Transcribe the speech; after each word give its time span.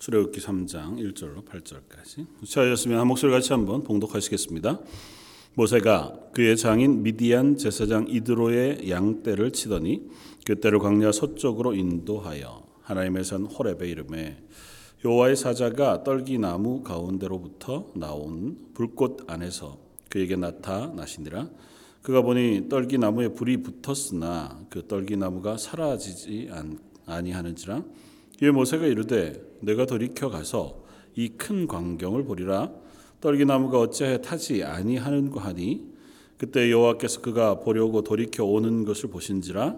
출애굽기 0.00 0.40
3장 0.40 0.96
1절로 0.96 1.44
8절까지. 1.44 2.26
차였으면 2.48 3.00
한 3.00 3.06
목소리 3.06 3.30
같이 3.30 3.52
한번 3.52 3.82
봉독하시겠습니다. 3.84 4.80
모세가 5.52 6.30
그의 6.32 6.56
장인 6.56 7.02
미디안 7.02 7.58
제사장 7.58 8.06
이드로의 8.08 8.88
양떼를 8.88 9.50
치더니 9.50 10.08
그 10.46 10.58
떼를 10.58 10.78
광야 10.78 11.12
서쪽으로 11.12 11.74
인도하여 11.74 12.66
하나님의 12.80 13.24
산 13.24 13.44
호렙의 13.44 13.90
이름에 13.90 14.42
여호와의 15.04 15.36
사자가 15.36 16.02
떨기 16.02 16.38
나무 16.38 16.82
가운데로부터 16.82 17.92
나온 17.94 18.56
불꽃 18.72 19.30
안에서 19.30 19.78
그에게 20.08 20.34
나타나시니라 20.34 21.50
그가 22.00 22.22
보니 22.22 22.70
떨기 22.70 22.96
나무에 22.96 23.28
불이 23.28 23.58
붙었으나 23.58 24.64
그 24.70 24.86
떨기 24.86 25.18
나무가 25.18 25.58
사라지지 25.58 26.48
아니하는지라 27.04 27.84
이에 28.42 28.50
모세가 28.50 28.86
이르되 28.86 29.49
내가 29.60 29.86
돌이켜 29.86 30.28
가서 30.30 30.84
이 31.16 31.30
큰 31.36 31.66
광경을 31.66 32.24
보리라. 32.24 32.70
떨기나무가 33.20 33.78
어찌하여 33.80 34.18
타지 34.18 34.64
아니하는고 34.64 35.40
하니 35.40 35.84
그때 36.38 36.70
여호와께서 36.70 37.20
그가 37.20 37.60
보려고 37.60 38.02
돌이켜 38.02 38.44
오는 38.44 38.84
것을 38.84 39.10
보신지라. 39.10 39.76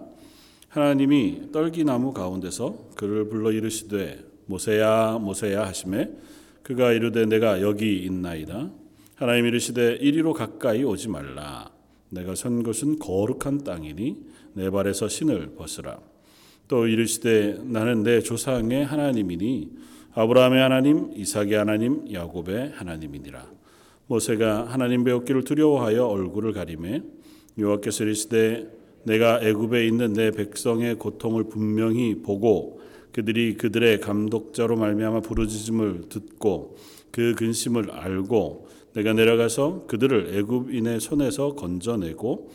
하나님이 0.69 1.51
떨기나무 1.51 2.13
가운데서 2.13 2.89
그를 2.95 3.27
불러 3.27 3.51
이르시되 3.51 4.23
모세야 4.45 5.17
모세야 5.19 5.65
하심에 5.67 6.11
그가 6.63 6.93
이르되 6.93 7.25
내가 7.25 7.61
여기 7.61 7.97
있나이다. 8.03 8.71
하나님 9.15 9.45
이르시되 9.45 9.95
이리로 9.95 10.33
가까이 10.33 10.83
오지 10.83 11.09
말라. 11.09 11.71
내가 12.09 12.35
선 12.35 12.63
곳은 12.63 12.99
거룩한 12.99 13.63
땅이니 13.63 14.17
내 14.53 14.69
발에서 14.69 15.07
신을 15.07 15.55
벗으라 15.55 15.99
또 16.73 16.87
이르시되 16.87 17.59
나는 17.65 18.01
내 18.01 18.19
조상의 18.19 18.83
하나님이니 18.83 19.69
아브라함의 20.15 20.59
하나님, 20.59 21.11
이삭의 21.15 21.53
하나님, 21.53 22.11
야곱의 22.11 22.71
하나님이니라. 22.73 23.45
모세가 24.07 24.69
하나님 24.69 25.03
배웠기를 25.03 25.43
두려워하여 25.43 26.07
얼굴을 26.07 26.51
가리매 26.51 27.03
여호와께서 27.59 28.05
이르시되 28.05 28.75
내가 29.03 29.39
애굽에 29.43 29.85
있는 29.85 30.13
내 30.13 30.31
백성의 30.31 30.95
고통을 30.95 31.43
분명히 31.43 32.23
보고 32.23 32.81
그들이 33.11 33.53
그들의 33.57 33.99
감독자로 33.99 34.75
말미암아 34.75 35.19
부르짖음을 35.19 36.09
듣고 36.09 36.77
그 37.11 37.35
근심을 37.35 37.91
알고 37.91 38.67
내가 38.95 39.13
내려가서 39.13 39.85
그들을 39.85 40.35
애굽인의 40.37 41.01
손에서 41.01 41.53
건져내고 41.53 42.49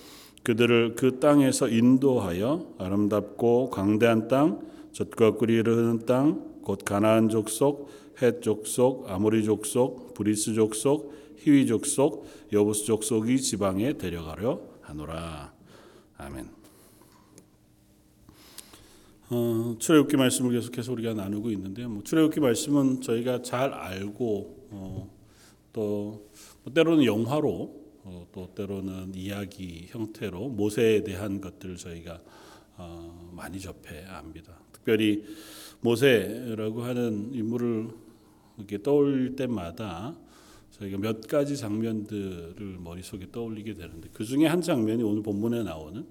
그들을 0.48 0.94
그 0.94 1.20
땅에서 1.20 1.68
인도하여 1.68 2.74
아름답고 2.78 3.68
광대한 3.68 4.28
땅, 4.28 4.66
젖과 4.92 5.34
꿀이 5.34 5.58
흐르는 5.58 6.06
땅, 6.06 6.62
곧 6.62 6.86
가나안 6.86 7.28
족속, 7.28 7.90
헷 8.22 8.40
족속, 8.40 9.10
아모리 9.10 9.44
족속, 9.44 10.14
브리스 10.14 10.54
족속, 10.54 11.12
히위 11.36 11.66
족속, 11.66 12.26
여부스 12.50 12.86
족속의 12.86 13.42
지방에 13.42 13.98
데려가려 13.98 14.58
하노라. 14.80 15.52
아멘. 16.16 16.48
어, 19.28 19.76
출애굽기 19.78 20.16
말씀을 20.16 20.52
계속해서 20.52 20.92
우리가 20.92 21.12
나누고 21.12 21.50
있는데요. 21.50 21.90
뭐 21.90 22.02
출애굽기 22.02 22.40
말씀은 22.40 23.02
저희가 23.02 23.42
잘 23.42 23.74
알고 23.74 24.68
어, 24.70 25.10
또 25.74 26.28
뭐 26.68 26.74
때로는 26.74 27.04
영화로 27.04 27.77
어, 28.10 28.26
또 28.32 28.54
때로는 28.54 29.14
이야기 29.14 29.86
형태로 29.88 30.48
모세에 30.48 31.04
대한 31.04 31.42
것들을 31.42 31.76
저희가 31.76 32.22
어, 32.78 33.30
많이 33.34 33.60
접해 33.60 34.04
압니다. 34.06 34.58
특별히 34.72 35.24
모세라고 35.80 36.82
하는 36.82 37.34
인물을 37.34 37.90
이렇게 38.56 38.82
떠올릴 38.82 39.36
때마다 39.36 40.16
저희가 40.70 40.96
몇 40.98 41.26
가지 41.26 41.56
장면들을 41.56 42.78
머릿속에 42.78 43.30
떠올리게 43.30 43.74
되는데 43.74 44.08
그 44.12 44.24
중에 44.24 44.46
한 44.46 44.62
장면이 44.62 45.02
오늘 45.02 45.22
본문에 45.22 45.62
나오는 45.62 46.06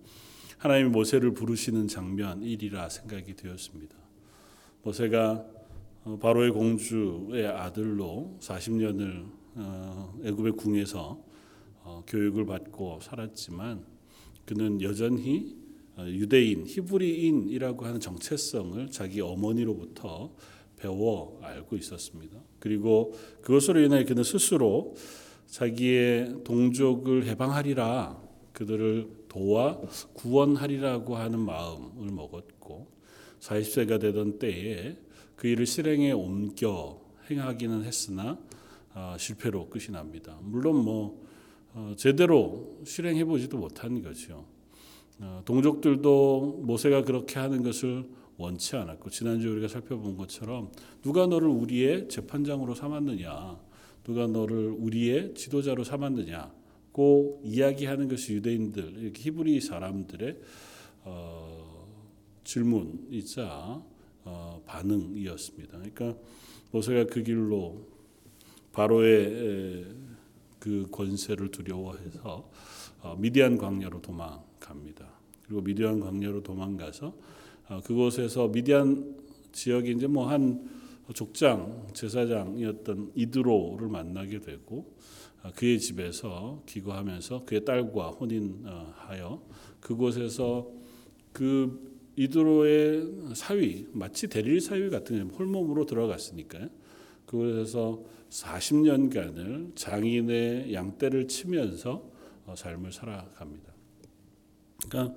하나님이 0.60 0.90
모세를 0.90 1.34
부르시는 1.34 1.88
장면이라 1.88 2.90
생각이 2.90 3.36
되었습니다. 3.36 3.96
모세가 4.84 5.46
어, 6.04 6.20
바로의 6.22 6.52
공주의 6.52 7.48
아들로 7.48 8.38
40년을 8.40 9.26
어, 9.56 10.20
애굽의 10.24 10.52
궁에서 10.54 11.27
어, 11.88 12.04
교육을 12.06 12.46
받고 12.46 13.00
살았지만 13.02 13.86
그는 14.44 14.82
여전히 14.82 15.56
유대인, 16.00 16.68
히브리인이라고 16.68 17.86
하는 17.86 18.02
정체성을 18.02 18.92
자기 18.92 19.22
어머니로부터 19.22 20.36
배워 20.76 21.40
알고 21.42 21.78
있었습니다. 21.78 22.38
그리고 22.60 23.14
그것으로 23.42 23.80
인해 23.80 24.04
그는 24.04 24.24
스스로 24.24 24.96
자기의 25.48 26.44
동족을 26.44 27.26
해방하리라 27.26 28.22
그들을 28.52 29.26
도와 29.30 29.80
구원하리라고 30.14 31.16
하는 31.16 31.40
마음을 31.40 32.12
먹었고 32.12 32.92
40세가 33.40 34.00
되던 34.02 34.40
때에 34.40 34.98
그 35.38 35.48
일을 35.48 35.66
실행에 35.66 36.12
옮겨 36.12 37.02
행하기는 37.32 37.86
했으나 37.86 38.38
어, 38.94 39.16
실패로 39.18 39.70
끝이 39.70 39.88
납니다. 39.92 40.38
물론 40.42 40.84
뭐 40.84 41.24
어, 41.24 41.27
제대로 41.96 42.80
실행해 42.86 43.26
보지도 43.26 43.58
못한 43.58 44.02
거죠. 44.02 44.46
어, 45.20 45.42
동족들도 45.46 46.62
모세가 46.64 47.04
그렇게 47.04 47.40
하는 47.40 47.64
것을 47.64 48.08
원치 48.38 48.76
않았고 48.76 49.10
지난주 49.10 49.50
우리가 49.52 49.68
살펴본 49.68 50.16
것처럼 50.16 50.72
누가 51.02 51.26
너를 51.26 51.48
우리의 51.48 52.08
재판장으로 52.08 52.76
삼았느냐, 52.76 53.60
누가 54.04 54.28
너를 54.28 54.70
우리의 54.70 55.34
지도자로 55.34 55.84
삼았느냐고 55.84 57.42
이야기하는 57.44 58.08
것이 58.08 58.34
유대인들, 58.34 59.14
히브리 59.16 59.60
사람들의 59.62 60.40
어, 61.04 61.88
질문이자 62.44 63.82
어, 64.24 64.62
반응이었습니다. 64.66 65.78
그러니까 65.78 66.16
모세가 66.72 67.06
그 67.06 67.24
길로 67.24 67.88
바로의 68.72 69.86
그 70.60 70.88
권세를 70.92 71.52
두려워해서 71.52 72.50
어, 73.02 73.16
미디안 73.18 73.58
광야로 73.58 74.02
도망갑니다. 74.02 75.08
그리고 75.44 75.62
미디안 75.62 76.00
광야로 76.00 76.44
도망가서 76.44 77.16
어, 77.70 77.82
그곳에서 77.84 78.48
미디안 78.48 79.16
지역에 79.52 79.92
이제 79.92 80.08
뭐 80.08 80.30
한 80.30 80.78
족장 81.14 81.88
제사장이었던 81.94 83.12
이드로를 83.16 83.88
만나게 83.88 84.40
되고 84.42 84.94
어, 85.44 85.52
그의 85.56 85.80
집에서 85.80 86.64
기거하면서 86.66 87.46
그의 87.46 87.64
딸과 87.64 88.10
혼인하여 88.10 89.42
그곳에서 89.80 90.70
그 91.32 91.96
이드로의 92.16 93.36
사위 93.36 93.88
마치 93.94 94.28
대릴 94.28 94.60
사위 94.60 94.90
같은 94.90 95.30
홀몸으로 95.30 95.86
들어갔으니까요. 95.86 96.68
그곳에서 97.28 98.02
40년간을 98.30 99.76
장인의 99.76 100.74
양떼를 100.74 101.28
치면서 101.28 102.04
어, 102.46 102.56
삶을 102.56 102.92
살아갑니다. 102.92 103.74
그러니까 104.90 105.16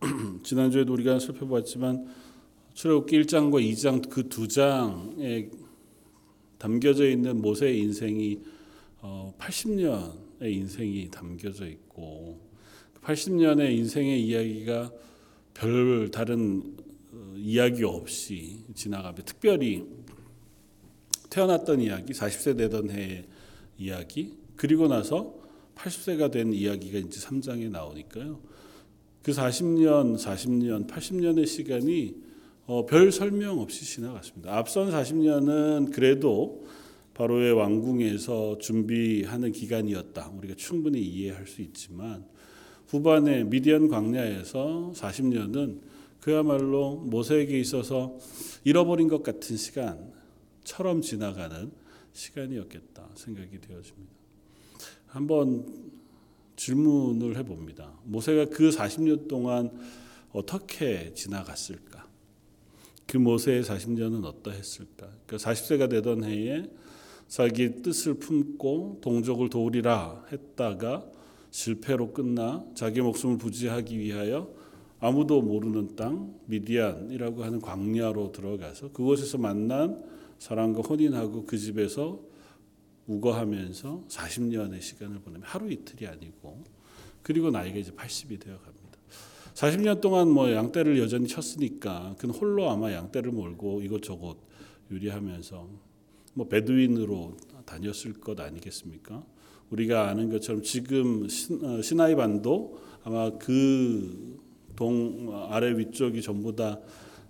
지난주에도 0.42 0.92
우리가 0.92 1.18
살펴봤지만 1.18 2.06
출애굽기 2.74 3.22
1장과 3.22 3.62
2장 3.72 4.08
그 4.08 4.28
두 4.28 4.48
장에 4.48 5.48
담겨져 6.58 7.08
있는 7.08 7.40
모세의 7.40 7.78
인생이 7.80 8.40
80년의 9.38 9.92
어, 10.42 10.46
인생이 10.46 11.08
담겨져 11.10 11.66
있고 11.68 12.40
80년의 13.02 13.68
그 13.68 13.72
인생의 13.72 14.26
이야기가 14.26 14.92
별 15.54 16.10
다른 16.10 16.76
어, 17.12 17.34
이야기 17.36 17.84
없이 17.84 18.64
지나가며 18.74 19.16
특별히 19.24 19.84
태어났던 21.36 21.82
이야기, 21.82 22.14
40세 22.14 22.56
되던 22.56 22.88
해의 22.88 23.24
이야기, 23.76 24.38
그리고 24.56 24.88
나서 24.88 25.34
80세가 25.74 26.30
된 26.30 26.54
이야기가 26.54 26.98
이제 26.98 27.20
3장에 27.20 27.70
나오니까요. 27.70 28.40
그 29.22 29.32
40년, 29.32 30.16
40년, 30.16 30.88
80년의 30.88 31.46
시간이 31.46 32.14
어, 32.64 32.86
별 32.86 33.12
설명 33.12 33.60
없이 33.60 33.84
지나갔습니다. 33.84 34.56
앞선 34.56 34.90
40년은 34.90 35.92
그래도 35.92 36.64
바로의 37.12 37.52
왕궁에서 37.52 38.56
준비하는 38.56 39.52
기간이었다. 39.52 40.32
우리가 40.38 40.54
충분히 40.56 41.02
이해할 41.02 41.46
수 41.46 41.60
있지만 41.60 42.24
후반에 42.88 43.44
미디안 43.44 43.88
광야에서 43.88 44.92
40년은 44.94 45.80
그야말로 46.18 46.96
모세에게 46.96 47.60
있어서 47.60 48.16
잃어버린 48.64 49.08
것 49.08 49.22
같은 49.22 49.58
시간, 49.58 50.16
처럼 50.66 51.00
지나가는 51.00 51.70
시간이었겠다 52.12 53.08
생각이 53.14 53.60
되어집니다. 53.60 54.12
한번 55.06 55.64
질문을 56.56 57.36
해봅니다. 57.36 57.92
모세가 58.04 58.46
그 58.46 58.70
40년 58.70 59.28
동안 59.28 59.70
어떻게 60.32 61.14
지나갔을까? 61.14 62.06
그 63.06 63.16
모세의 63.16 63.62
40년은 63.62 64.24
어떠했을까? 64.24 65.08
그 65.26 65.36
40세가 65.36 65.88
되던 65.88 66.24
해에 66.24 66.68
자기 67.28 67.82
뜻을 67.82 68.14
품고 68.14 68.98
동족을 69.02 69.48
도우리라 69.48 70.24
했다가 70.32 71.06
실패로 71.50 72.12
끝나 72.12 72.64
자기 72.74 73.00
목숨을 73.00 73.38
부지하기 73.38 73.98
위하여 73.98 74.52
아무도 74.98 75.42
모르는 75.42 75.94
땅 75.94 76.34
미디안이라고 76.46 77.44
하는 77.44 77.60
광야로 77.60 78.32
들어가서 78.32 78.90
그곳에서 78.90 79.38
만난 79.38 80.16
사람과 80.38 80.82
혼인하고 80.82 81.44
그 81.44 81.56
집에서 81.58 82.20
우거하면서 83.06 84.04
40년의 84.08 84.80
시간을 84.80 85.20
보내면 85.20 85.46
하루 85.46 85.70
이틀이 85.70 86.06
아니고 86.08 86.64
그리고 87.22 87.50
나이가 87.50 87.78
이제 87.78 87.92
80이 87.92 88.40
되어 88.40 88.58
갑니다. 88.58 88.98
40년 89.54 90.00
동안 90.00 90.30
뭐 90.30 90.52
양떼를 90.52 90.98
여전히 90.98 91.28
쳤으니까 91.28 92.14
그는 92.18 92.34
홀로 92.34 92.70
아마 92.70 92.92
양떼를 92.92 93.32
몰고 93.32 93.82
이곳저곳 93.82 94.38
유리하면서 94.90 95.68
뭐 96.34 96.48
베두인으로 96.48 97.36
다녔을 97.64 98.20
것 98.20 98.38
아니겠습니까? 98.38 99.24
우리가 99.70 100.08
아는 100.08 100.30
것처럼 100.30 100.62
지금 100.62 101.28
신, 101.28 101.64
어, 101.64 101.82
시나이 101.82 102.14
반도 102.14 102.78
아마 103.04 103.30
그 103.38 104.46
동 104.76 105.30
아래 105.50 105.76
위쪽이 105.76 106.22
전부 106.22 106.54
다 106.54 106.78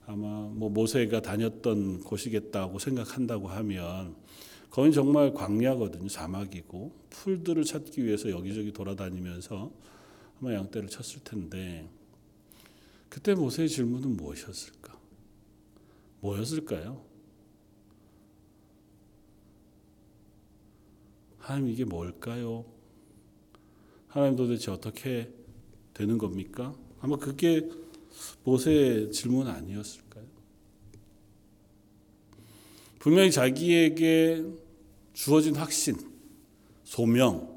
아마 0.06 0.48
뭐 0.52 0.70
모세가 0.70 1.20
다녔던 1.20 2.00
곳이겠다고 2.00 2.78
생각한다고 2.78 3.48
하면 3.48 4.14
거긴 4.70 4.92
정말 4.92 5.32
광야거든요. 5.34 6.08
사막이고 6.08 6.92
풀들을 7.10 7.64
찾기 7.64 8.04
위해서 8.04 8.30
여기저기 8.30 8.72
돌아다니면서 8.72 9.72
아마 10.40 10.54
양떼를 10.54 10.88
쳤을 10.88 11.24
텐데 11.24 11.88
그때 13.08 13.34
모세의 13.34 13.68
질문은 13.68 14.16
무엇이었을까? 14.16 14.96
뭐였을까요? 16.20 17.02
하나님 21.38 21.68
이게 21.68 21.84
뭘까요? 21.84 22.64
하나님 24.08 24.36
도대체 24.36 24.70
어떻게 24.70 25.32
되는 25.94 26.18
겁니까? 26.18 26.74
아마 27.00 27.16
그게 27.16 27.68
모세의 28.44 29.12
질문 29.12 29.48
아니었을까요? 29.48 30.24
분명히 32.98 33.30
자기에게 33.30 34.44
주어진 35.12 35.56
확신, 35.56 35.96
소명, 36.84 37.56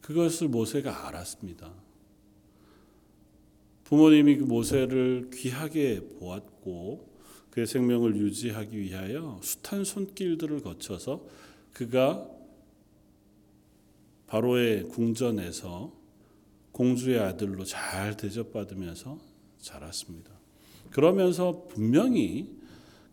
그것을 0.00 0.48
모세가 0.48 1.08
알았습니다. 1.08 1.72
부모님이 3.84 4.36
그 4.38 4.44
모세를 4.44 5.30
귀하게 5.32 6.00
보았고 6.18 7.14
그의 7.50 7.66
생명을 7.66 8.16
유지하기 8.16 8.78
위하여 8.78 9.40
숱한 9.42 9.84
손길들을 9.84 10.62
거쳐서 10.62 11.24
그가 11.72 12.28
바로의 14.26 14.84
궁전에서 14.84 15.92
공주의 16.72 17.20
아들로 17.20 17.64
잘 17.64 18.16
대접받으면서 18.16 19.18
자랐습니다. 19.64 20.30
그러면서 20.90 21.66
분명히 21.68 22.48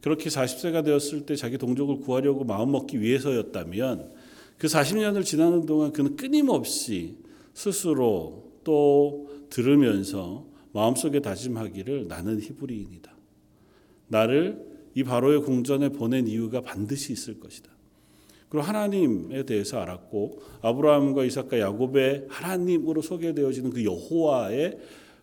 그렇게 0.01 0.29
40세가 0.29 0.83
되었을 0.83 1.25
때 1.25 1.35
자기 1.35 1.57
동족을 1.57 1.99
구하려고 1.99 2.43
마음먹기 2.43 3.01
위해서였다면 3.01 4.11
그 4.57 4.67
40년을 4.67 5.23
지나는 5.23 5.65
동안 5.65 5.91
그는 5.91 6.15
끊임없이 6.15 7.17
스스로 7.53 8.51
또 8.63 9.29
들으면서 9.49 10.45
마음속에 10.73 11.19
다짐하기를 11.19 12.07
나는 12.07 12.39
히브리인이다. 12.39 13.11
나를 14.07 14.63
이 14.93 15.03
바로의 15.03 15.41
궁전에 15.41 15.89
보낸 15.89 16.27
이유가 16.27 16.61
반드시 16.61 17.13
있을 17.13 17.39
것이다. 17.39 17.71
그리고 18.49 18.65
하나님에 18.65 19.45
대해서 19.45 19.79
알았고 19.79 20.41
아브라함과 20.61 21.23
이삭과 21.23 21.59
야곱의 21.59 22.25
하나님으로 22.29 23.01
소개되어지는 23.01 23.71
그 23.71 23.85
여호와의 23.85 24.77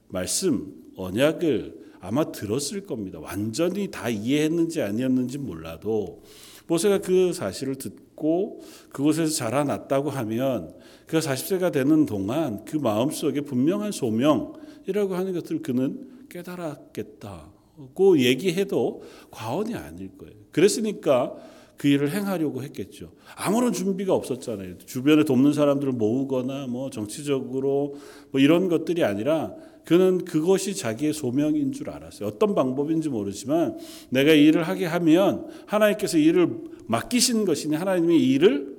말씀 0.09 0.88
언약을 0.99 1.89
아마 2.01 2.31
들었을 2.31 2.87
겁니다. 2.87 3.19
완전히 3.21 3.91
다 3.91 4.09
이해했는지 4.09 4.83
아니었는지 4.83 5.39
몰라도 5.39 6.23
모세가 6.67 6.99
그 6.99 7.33
사실을 7.33 7.77
듣고 7.77 8.61
그곳에서 8.93 9.33
자라났다고 9.33 10.11
하면 10.11 10.75
그가 11.07 11.21
40세가 11.21 11.73
되는 11.73 12.05
동안 12.05 12.65
그 12.65 12.77
마음속에 12.77 13.41
분명한 13.41 13.93
소명이라고 13.93 15.15
하는 15.15 15.33
것을 15.33 15.63
그는 15.63 16.09
깨달았겠다고 16.29 18.19
얘기해도 18.19 19.03
과언이 19.31 19.75
아닐 19.75 20.17
거예요. 20.19 20.35
그랬으니까 20.53 21.35
그 21.79 21.87
일을 21.87 22.13
행하려고 22.13 22.63
했겠죠. 22.65 23.13
아무런 23.37 23.73
준비가 23.73 24.13
없었잖아요. 24.13 24.79
주변에 24.79 25.25
돕는 25.25 25.53
사람들을 25.53 25.93
모으거나 25.93 26.67
뭐 26.67 26.91
정치적으로 26.91 27.95
뭐 28.33 28.41
이런 28.41 28.69
것들이 28.69 29.05
아니라 29.05 29.55
그는 29.89 30.23
그것이 30.27 30.75
자기의 30.75 31.15
소명인 31.15 31.73
줄 31.73 31.89
알았어요. 31.89 32.29
어떤 32.29 32.55
방법인지 32.55 33.09
모르지만 33.09 33.79
내가 34.11 34.35
이 34.35 34.45
일을 34.45 34.65
하게 34.65 34.85
하면 34.85 35.49
하나님께서 35.65 36.19
일을 36.19 36.51
맡기신 36.89 37.47
것이니 37.47 37.75
하나님이 37.75 38.19
이 38.19 38.33
일을 38.35 38.77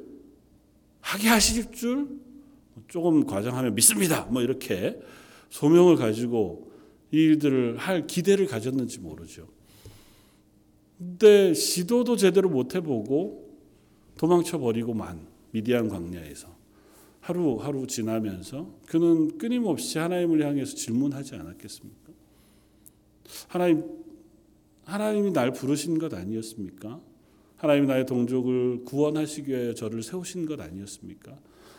하게 1.01 1.29
하실 1.29 1.71
줄 1.71 2.09
조금 2.87 3.25
과장하면 3.25 3.73
믿습니다. 3.73 4.25
뭐 4.25 4.43
이렇게 4.43 4.99
소명을 5.49 5.95
가지고 5.95 6.71
이 7.11 7.17
일들을 7.17 7.77
할 7.77 8.05
기대를 8.05 8.45
가졌는지 8.45 8.99
모르죠. 8.99 9.47
근데 10.99 11.55
시도도 11.55 12.17
제대로 12.17 12.49
못 12.49 12.75
해보고 12.75 13.49
도망쳐 14.15 14.59
버리고만 14.59 15.25
미디안 15.49 15.89
광야에서 15.89 16.58
하루 17.19 17.57
하루 17.57 17.85
지나면서 17.85 18.79
그는 18.87 19.37
끊임없이 19.37 19.97
하나님을 19.97 20.45
향해서 20.45 20.75
질문하지 20.75 21.35
않았겠습니까? 21.35 22.13
하나님 23.47 23.83
하나님이 24.85 25.31
날 25.31 25.51
부르신 25.51 25.99
것 25.99 26.13
아니었습니까? 26.13 26.99
하나님이 27.57 27.87
나의 27.87 28.05
동족을 28.05 28.85
구원하시기 28.85 29.51
위하여 29.51 29.73
저를 29.73 30.01
세우신 30.01 30.45
것 30.45 30.59
아니었습니까? 30.59 31.37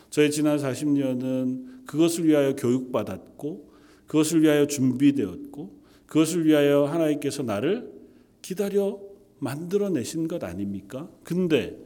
저의 0.09 0.31
지난 0.31 0.57
40년은 0.57 1.87
그것을 1.87 2.27
위하여 2.27 2.55
교육받았고 2.55 3.71
그것을 4.07 4.43
위하여 4.43 4.67
준비되었고 4.67 5.81
그것을 6.05 6.45
위하여 6.45 6.85
하나님께서 6.85 7.43
나를 7.43 7.91
기다려 8.41 8.99
만들어내신 9.39 10.27
것 10.27 10.43
아닙니까? 10.43 11.09
근데 11.23 11.77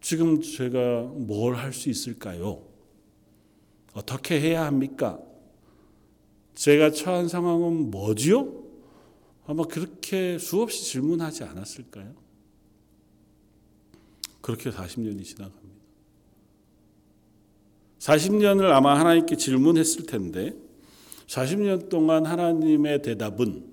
지금 0.00 0.40
제가 0.40 1.02
뭘 1.02 1.54
할 1.56 1.72
수 1.72 1.90
있을까요? 1.90 2.62
어떻게 3.92 4.40
해야 4.40 4.64
합니까? 4.64 5.18
제가 6.54 6.90
처한 6.92 7.28
상황은 7.28 7.90
뭐지요? 7.90 8.60
아마 9.46 9.64
그렇게 9.64 10.38
수없이 10.38 10.84
질문하지 10.84 11.44
않았을까요? 11.44 12.14
그렇게 14.40 14.70
40년이 14.70 15.24
지나갑니다. 15.24 15.60
40년을 17.98 18.70
아마 18.70 18.98
하나님께 18.98 19.36
질문했을 19.36 20.06
텐데 20.06 20.54
40년 21.26 21.88
동안 21.88 22.24
하나님의 22.26 23.02
대답은 23.02 23.70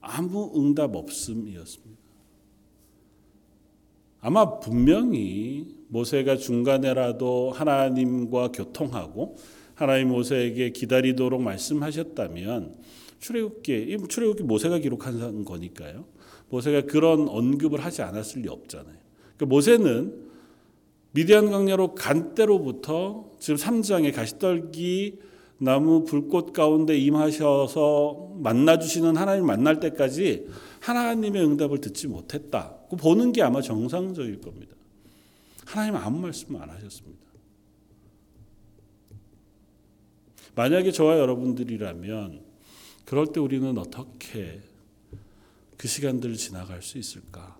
아무 0.00 0.50
응답 0.56 0.96
없음이었습니다. 0.96 1.99
아마 4.20 4.58
분명히 4.60 5.66
모세가 5.88 6.36
중간에라도 6.36 7.50
하나님과 7.50 8.52
교통하고 8.52 9.36
하나님 9.74 10.08
모세에게 10.08 10.70
기다리도록 10.70 11.42
말씀하셨다면 11.42 12.76
출애굽기 13.18 13.96
출애굽기 14.08 14.42
모세가 14.44 14.78
기록한 14.78 15.44
거니까요. 15.44 16.04
모세가 16.50 16.82
그런 16.82 17.28
언급을 17.28 17.80
하지 17.80 18.02
않았을 18.02 18.42
리 18.42 18.48
없잖아요. 18.48 18.96
그러니까 19.36 19.46
모세는 19.46 20.30
미디안 21.12 21.50
강야로 21.50 21.94
간 21.94 22.34
때로부터 22.34 23.30
지금 23.38 23.56
3장의 23.56 24.14
가시떨기 24.14 25.18
나무 25.58 26.04
불꽃 26.04 26.52
가운데 26.52 26.96
임하셔서 26.96 28.34
만나 28.38 28.78
주시는 28.78 29.16
하나님 29.16 29.46
만날 29.46 29.80
때까지 29.80 30.46
하나님의 30.80 31.42
응답을 31.44 31.80
듣지 31.80 32.06
못했다. 32.06 32.79
그 32.90 32.96
보는 32.96 33.32
게 33.32 33.42
아마 33.42 33.62
정상적일 33.62 34.40
겁니다. 34.40 34.74
하나님 35.64 35.94
아무 35.94 36.18
말씀 36.18 36.56
안 36.56 36.68
하셨습니다. 36.68 37.20
만약에 40.56 40.90
저와 40.90 41.18
여러분들이라면 41.18 42.42
그럴 43.04 43.32
때 43.32 43.38
우리는 43.38 43.78
어떻게 43.78 44.60
그 45.76 45.86
시간들을 45.86 46.34
지나갈 46.34 46.82
수 46.82 46.98
있을까? 46.98 47.56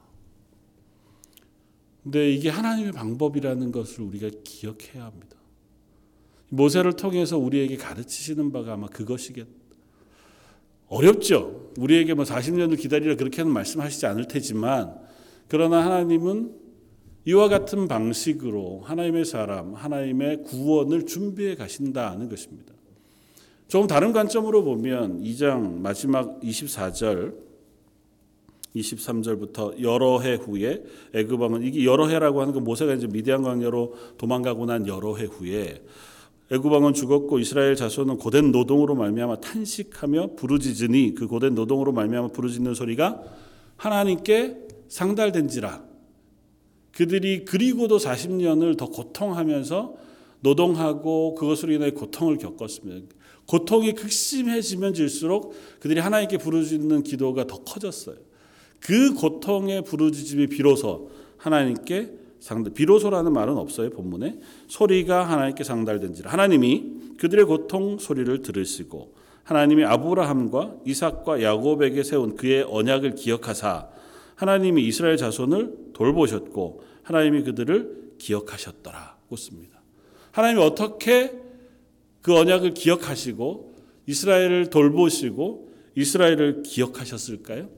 근데 2.03 2.33
이게 2.33 2.49
하나님의 2.49 2.93
방법이라는 2.93 3.71
것을 3.71 4.03
우리가 4.03 4.31
기억해야 4.43 5.05
합니다. 5.05 5.37
모세를 6.49 6.95
통해서 6.95 7.39
우리에게 7.39 7.77
가르치시는 7.77 8.51
바가 8.51 8.73
아마 8.73 8.89
그것이겠다. 8.89 9.49
어렵죠. 10.89 11.73
우리에게 11.79 12.15
뭐 12.15 12.25
40년을 12.25 12.77
기다리라 12.77 13.15
그렇게는 13.15 13.53
말씀하시지 13.53 14.07
않을 14.07 14.27
테지만 14.27 15.10
그러나 15.51 15.85
하나님은 15.85 16.55
이와 17.25 17.49
같은 17.49 17.89
방식으로 17.89 18.83
하나님의 18.85 19.25
사람, 19.25 19.75
하나님의 19.75 20.45
구원을 20.45 21.07
준비해 21.07 21.57
가신다는 21.57 22.29
것입니다. 22.29 22.73
조금 23.67 23.89
다른 23.89 24.13
관점으로 24.13 24.63
보면 24.63 25.21
2장 25.23 25.81
마지막 25.81 26.41
24절 26.41 27.35
23절부터 28.77 29.83
여러 29.83 30.21
해 30.21 30.35
후에 30.35 30.85
애굽 31.15 31.41
왕은 31.41 31.65
이게 31.65 31.85
여러 31.85 32.07
해라고 32.07 32.41
하는 32.41 32.55
건 32.55 32.63
모세가 32.63 32.95
이제 32.95 33.09
미디안 33.09 33.43
광야로 33.43 33.95
도망가고 34.19 34.67
난 34.67 34.87
여러 34.87 35.17
해 35.17 35.25
후에 35.25 35.83
애굽 36.53 36.71
왕은 36.71 36.95
죽었고 36.95 37.41
이스라엘 37.41 37.75
자손은 37.75 38.19
고된 38.19 38.53
노동으로 38.53 38.95
말미암아 38.95 39.41
탄식하며 39.41 40.37
부르짖으니 40.37 41.15
그 41.17 41.27
고된 41.27 41.57
노동으로 41.57 41.91
말미암아 41.91 42.29
부르짖는 42.29 42.75
소리가 42.75 43.21
하나님께 43.77 44.70
상달된지라 44.91 45.83
그들이 46.93 47.47
그리고도 47.47 47.97
40년을 47.97 48.77
더 48.77 48.87
고통하면서 48.87 49.95
노동하고 50.41 51.35
그것으로 51.35 51.73
인해 51.73 51.91
고통을 51.91 52.39
겪었습니다. 52.39 53.15
고통이 53.47 53.95
극심해지면 53.95 54.95
질수록 54.95 55.55
그들이 55.81 56.01
하나님께 56.01 56.39
부르짖는 56.39 57.03
기도가 57.03 57.47
더 57.47 57.63
커졌어요. 57.63 58.17
그 58.81 59.15
고통의 59.15 59.83
부르짖음이 59.83 60.49
비로소 60.49 61.11
하나님께 61.37 62.13
상달 62.41 62.73
비로소라는 62.73 63.33
말은 63.33 63.57
없어요 63.59 63.91
본문에 63.91 64.41
소리가 64.67 65.29
하나님께 65.29 65.63
상달된지라 65.63 66.33
하나님이 66.33 67.17
그들의 67.19 67.45
고통 67.45 67.99
소리를 67.99 68.41
들으시고 68.41 69.15
하나님이 69.45 69.85
아브라함과 69.85 70.77
이삭과 70.87 71.43
야곱에게 71.43 72.03
세운 72.03 72.37
그의 72.37 72.63
언약을 72.63 73.15
기억하사 73.15 73.89
하나님이 74.41 74.87
이스라엘 74.87 75.19
자손을 75.19 75.91
돌보셨고 75.93 76.83
하나님이 77.03 77.43
그들을 77.43 78.15
기억하셨더라고 78.17 79.37
씁니다. 79.37 79.83
하나님이 80.33 80.63
어떻게 80.63 81.39
그 82.23 82.35
언약을 82.35 82.73
기억하시고 82.73 83.75
이스라엘을 84.07 84.71
돌보시고 84.71 85.75
이스라엘을 85.95 86.63
기억하셨을까요? 86.63 87.69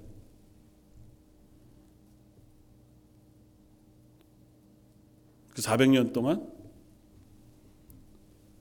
그 5.50 5.62
400년 5.62 6.12
동안 6.12 6.49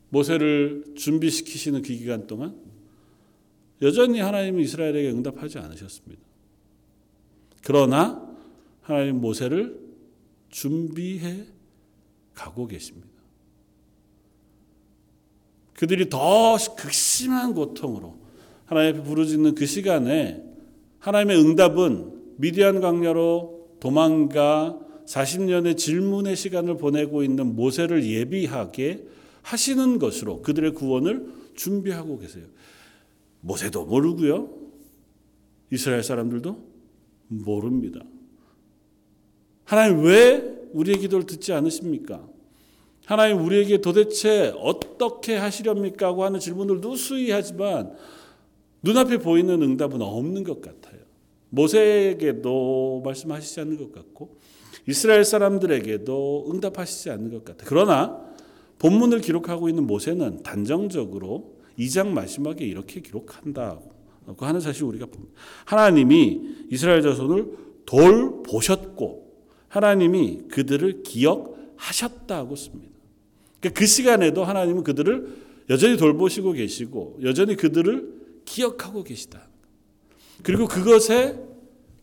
모세를 0.09 0.95
준비시키시는 0.97 1.83
그 1.83 1.89
기간 1.89 2.25
동안 2.25 2.59
여전히 3.83 4.21
하나님은 4.21 4.59
이스라엘에게 4.59 5.11
응답하지 5.11 5.59
않으셨습니다. 5.59 6.30
그러나 7.63 8.27
하나님 8.81 9.21
모세를 9.21 9.79
준비해 10.49 11.45
가고 12.33 12.67
계십니다. 12.67 13.09
그들이 15.73 16.09
더 16.09 16.57
극심한 16.77 17.53
고통으로 17.53 18.15
하나님 18.65 18.95
앞에 18.95 19.03
부르짖는 19.03 19.55
그 19.55 19.65
시간에 19.65 20.43
하나님의 20.99 21.39
응답은 21.39 22.35
미디안 22.37 22.81
광야로 22.81 23.77
도망가 23.79 24.79
40년의 25.05 25.77
질문의 25.77 26.35
시간을 26.35 26.77
보내고 26.77 27.23
있는 27.23 27.55
모세를 27.55 28.05
예비하게 28.05 29.07
하시는 29.41 29.99
것으로 29.99 30.41
그들의 30.41 30.73
구원을 30.73 31.33
준비하고 31.55 32.19
계세요. 32.19 32.45
모세도 33.41 33.85
모르고요. 33.85 34.49
이스라엘 35.71 36.03
사람들도 36.03 36.70
모릅니다. 37.31 38.01
하나님 39.63 40.03
왜 40.03 40.53
우리의 40.73 40.99
기도를 40.99 41.25
듣지 41.25 41.53
않으십니까? 41.53 42.27
하나님 43.05 43.43
우리에게 43.43 43.79
도대체 43.79 44.53
어떻게 44.59 45.35
하시렵니까? 45.35 46.07
하고 46.07 46.23
하는 46.23 46.39
질문을 46.39 46.81
누수히 46.81 47.31
하지만 47.31 47.93
눈앞에 48.83 49.17
보이는 49.17 49.61
응답은 49.61 50.01
없는 50.01 50.43
것 50.43 50.61
같아요. 50.61 50.99
모세에게도 51.49 53.01
말씀하시지 53.03 53.59
않는 53.61 53.77
것 53.77 53.91
같고 53.91 54.37
이스라엘 54.87 55.25
사람들에게도 55.25 56.47
응답하시지 56.51 57.09
않는 57.11 57.31
것 57.31 57.45
같아요. 57.45 57.65
그러나 57.67 58.25
본문을 58.79 59.21
기록하고 59.21 59.69
있는 59.69 59.85
모세는 59.85 60.43
단정적으로 60.43 61.53
2장 61.77 62.07
마지막에 62.07 62.65
이렇게 62.65 63.01
기록한다고 63.01 63.90
하는 64.37 64.59
사실 64.59 64.83
우리가 64.83 65.05
봅니다. 65.07 65.33
하나님이 65.65 66.41
이스라엘 66.69 67.01
자손을 67.01 67.57
돌보셨고 67.85 69.31
하나님이 69.67 70.43
그들을 70.49 71.03
기억하셨다고 71.03 72.55
씁니다. 72.55 72.91
그러니까 73.59 73.79
그 73.79 73.85
시간에도 73.85 74.43
하나님은 74.43 74.83
그들을 74.83 75.27
여전히 75.69 75.97
돌보시고 75.97 76.53
계시고 76.53 77.19
여전히 77.23 77.55
그들을 77.55 78.21
기억하고 78.45 79.03
계시다. 79.03 79.47
그리고 80.43 80.67
그것의 80.67 81.39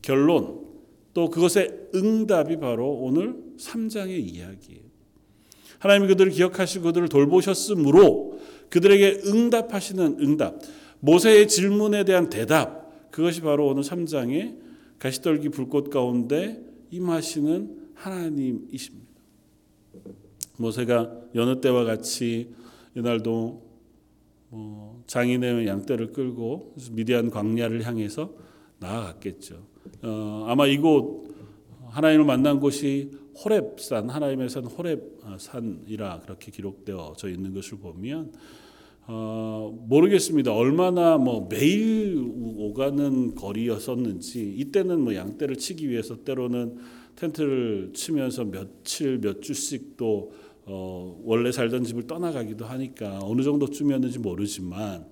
결론 0.01 0.67
또 1.13 1.29
그것의 1.31 1.89
응답이 1.95 2.59
바로 2.59 2.89
오늘 2.89 3.37
3장의 3.59 4.11
이야기예요. 4.11 4.83
하나님이 5.79 6.09
그들을 6.09 6.33
기억하시고 6.33 6.85
그들을 6.85 7.09
돌보셨으므로 7.09 8.41
그들에게 8.71 9.23
응답하시는 9.27 10.19
응답, 10.21 10.61
모세의 11.00 11.49
질문에 11.49 12.05
대한 12.05 12.28
대답, 12.28 13.11
그것이 13.11 13.40
바로 13.40 13.67
오늘 13.67 13.83
3장의 13.83 14.59
가시떨기 14.99 15.50
불꽃 15.50 15.90
가운데 15.90 16.62
임하시는 16.90 17.93
하나님이십니다. 17.95 19.09
모세가 20.57 21.12
여느 21.35 21.61
때와 21.61 21.85
같이 21.85 22.52
이날도 22.95 23.69
뭐 24.50 25.02
장인의 25.07 25.67
양떼를 25.67 26.12
끌고 26.12 26.75
미디안 26.93 27.31
광야를 27.31 27.87
향해서 27.87 28.33
나아갔겠죠. 28.78 29.67
어, 30.02 30.45
아마 30.49 30.67
이곳 30.67 31.28
하나님을 31.88 32.25
만난 32.25 32.61
곳이 32.61 33.12
호렙산 33.45 34.11
하나님의 34.11 34.49
산 34.49 34.64
호렙산이라 34.64 36.21
그렇게 36.21 36.50
기록되어져 36.50 37.28
있는 37.28 37.55
것을 37.55 37.78
보면 37.78 38.33
어, 39.11 39.75
모르겠습니다. 39.88 40.55
얼마나 40.55 41.17
뭐 41.17 41.49
매일 41.49 42.19
오가는 42.19 43.35
거리였었는지 43.35 44.55
이때는 44.59 45.00
뭐 45.00 45.15
양떼를 45.15 45.57
치기 45.57 45.88
위해서 45.88 46.23
때로는 46.25 46.77
텐트를 47.17 47.93
치면서 47.95 48.45
며칠 48.45 49.19
몇 49.19 49.41
주씩 49.41 49.97
또 49.97 50.33
어, 50.67 51.19
원래 51.25 51.50
살던 51.50 51.85
집을 51.85 52.07
떠나가기도 52.07 52.67
하니까 52.67 53.21
어느 53.23 53.41
정도쯤이었는지 53.41 54.19
모르지만 54.19 55.07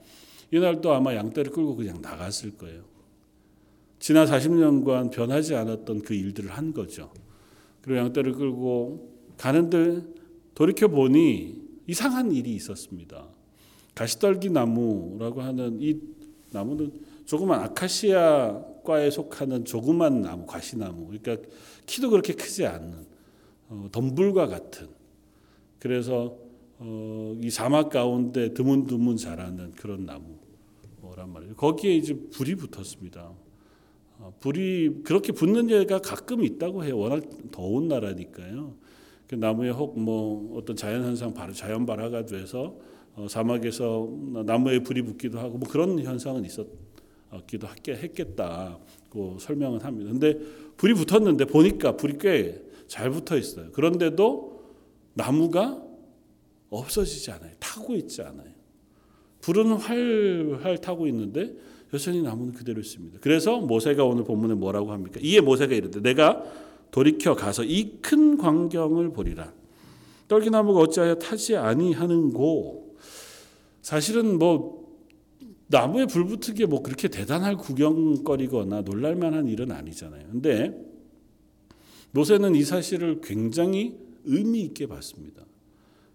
이날 0.50 0.82
또 0.82 0.92
아마 0.92 1.14
양떼를 1.14 1.50
끌고 1.50 1.74
그냥 1.74 2.02
나갔을 2.02 2.50
거예요. 2.58 2.84
지난 3.98 4.26
40년간 4.26 5.10
변하지 5.10 5.54
않았던 5.54 6.02
그 6.02 6.12
일들을 6.12 6.50
한 6.50 6.74
거죠. 6.74 7.10
그리고 7.80 8.00
양떼를 8.00 8.32
끌고 8.32 9.16
가는데 9.38 10.02
돌이켜 10.54 10.86
보니 10.88 11.62
이상한 11.86 12.30
일이 12.30 12.54
있었습니다. 12.54 13.35
가시떨기 13.96 14.50
나무라고 14.50 15.40
하는 15.40 15.78
이 15.80 15.98
나무는 16.52 16.92
조그만 17.24 17.60
아카시아과에 17.62 19.10
속하는 19.10 19.64
조그만 19.64 20.22
나무, 20.22 20.46
가시나무. 20.46 21.08
그러니까 21.08 21.48
키도 21.86 22.10
그렇게 22.10 22.34
크지 22.34 22.66
않는 22.66 23.06
어, 23.68 23.88
덤불과 23.90 24.46
같은. 24.46 24.86
그래서 25.80 26.36
어, 26.78 27.36
이 27.42 27.50
사막 27.50 27.88
가운데 27.88 28.52
드문드문 28.52 29.16
자라는 29.16 29.72
그런 29.72 30.04
나무란 30.04 31.32
말이에요. 31.32 31.54
거기에 31.56 31.94
이제 31.96 32.14
불이 32.14 32.54
붙었습니다. 32.56 33.32
어, 34.18 34.34
불이 34.40 35.02
그렇게 35.04 35.32
붙는 35.32 35.70
예가 35.70 36.00
가끔 36.00 36.44
있다고 36.44 36.84
해요. 36.84 36.98
워낙 36.98 37.22
더운 37.50 37.88
나라니까요. 37.88 38.74
그 39.26 39.34
나무에 39.34 39.70
혹 39.70 39.98
뭐 39.98 40.56
어떤 40.56 40.76
자연 40.76 41.02
현상 41.02 41.32
바로 41.32 41.52
자연 41.54 41.86
발화가 41.86 42.26
돼서 42.26 42.62
어, 42.66 42.95
사막에서 43.28 44.08
나무에 44.44 44.80
불이 44.80 45.02
붙기도 45.02 45.38
하고 45.38 45.58
뭐 45.58 45.68
그런 45.68 45.98
현상은 45.98 46.44
있었기도 46.44 47.66
했겠다고 47.88 49.38
설명은 49.38 49.80
합니다. 49.80 50.10
근데 50.10 50.38
불이 50.76 50.94
붙었는데 50.94 51.46
보니까 51.46 51.96
불이 51.96 52.18
꽤 52.18 52.66
잘 52.86 53.10
붙어 53.10 53.36
있어요. 53.36 53.70
그런데도 53.72 54.62
나무가 55.14 55.82
없어지지 56.70 57.30
않아요. 57.32 57.52
타고 57.58 57.94
있지 57.94 58.22
않아요. 58.22 58.50
불은 59.40 59.72
활활 59.72 60.78
타고 60.78 61.06
있는데 61.06 61.54
여전히 61.92 62.22
나무는 62.22 62.52
그대로 62.52 62.80
있습니다. 62.80 63.18
그래서 63.20 63.60
모세가 63.60 64.04
오늘 64.04 64.24
본문에 64.24 64.54
뭐라고 64.54 64.92
합니까? 64.92 65.20
이에 65.22 65.40
모세가 65.40 65.74
이르되 65.74 66.00
내가 66.00 66.42
돌이켜 66.90 67.34
가서 67.34 67.64
이 67.64 67.98
큰 68.00 68.36
광경을 68.36 69.10
보리라. 69.12 69.52
떨기나무가 70.28 70.80
어찌하여 70.80 71.16
타지 71.16 71.56
아니하는고 71.56 72.85
사실은 73.86 74.36
뭐 74.40 74.84
나무에 75.68 76.06
불 76.06 76.26
붙은 76.26 76.54
게 76.54 76.66
뭐 76.66 76.82
그렇게 76.82 77.06
대단할 77.06 77.56
구경거리거나 77.56 78.80
놀랄만한 78.82 79.46
일은 79.46 79.70
아니잖아요. 79.70 80.26
근데 80.32 80.76
모세는 82.10 82.56
이 82.56 82.64
사실을 82.64 83.20
굉장히 83.20 83.96
의미 84.24 84.62
있게 84.62 84.88
봤습니다. 84.88 85.44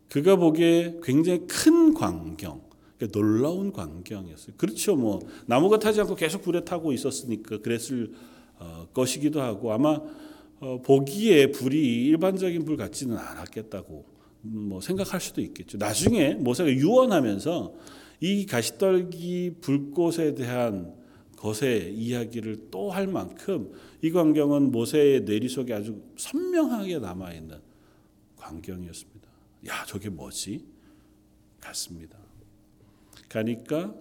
그가 0.09 0.35
보기에 0.35 0.99
굉장히 1.01 1.47
큰 1.47 1.93
광경, 1.93 2.61
그러니까 2.97 3.17
놀라운 3.17 3.71
광경이었어요. 3.71 4.55
그렇죠, 4.57 4.97
뭐 4.97 5.21
나무가 5.45 5.79
타지 5.79 6.01
않고 6.01 6.15
계속 6.15 6.41
불에 6.41 6.65
타고 6.65 6.91
있었으니까 6.91 7.59
그랬을 7.59 8.11
어, 8.59 8.87
것이기도 8.93 9.41
하고 9.41 9.71
아마 9.71 9.97
어, 10.59 10.81
보기에 10.83 11.51
불이 11.51 12.07
일반적인 12.07 12.65
불 12.65 12.75
같지는 12.75 13.17
않았겠다고 13.17 14.03
음, 14.09 14.10
뭐 14.41 14.81
생각할 14.81 15.21
수도 15.21 15.41
있겠죠. 15.41 15.77
나중에 15.77 16.33
모세가 16.35 16.69
유언하면서 16.69 17.73
이 18.21 18.45
가시떨기 18.45 19.55
불꽃에 19.61 20.35
대한 20.35 20.93
것의 21.37 21.95
이야기를 21.95 22.69
또 22.69 22.91
할 22.91 23.07
만큼 23.07 23.71
이 24.01 24.11
광경은 24.11 24.71
모세의 24.71 25.21
뇌리 25.21 25.49
속에 25.49 25.73
아주 25.73 26.01
선명하게 26.17 26.99
남아 26.99 27.33
있는 27.33 27.59
광경이었습니다. 28.37 29.27
야, 29.67 29.85
저게 29.87 30.09
뭐지? 30.09 30.65
같습니다. 31.59 32.17
가니까 33.29 33.95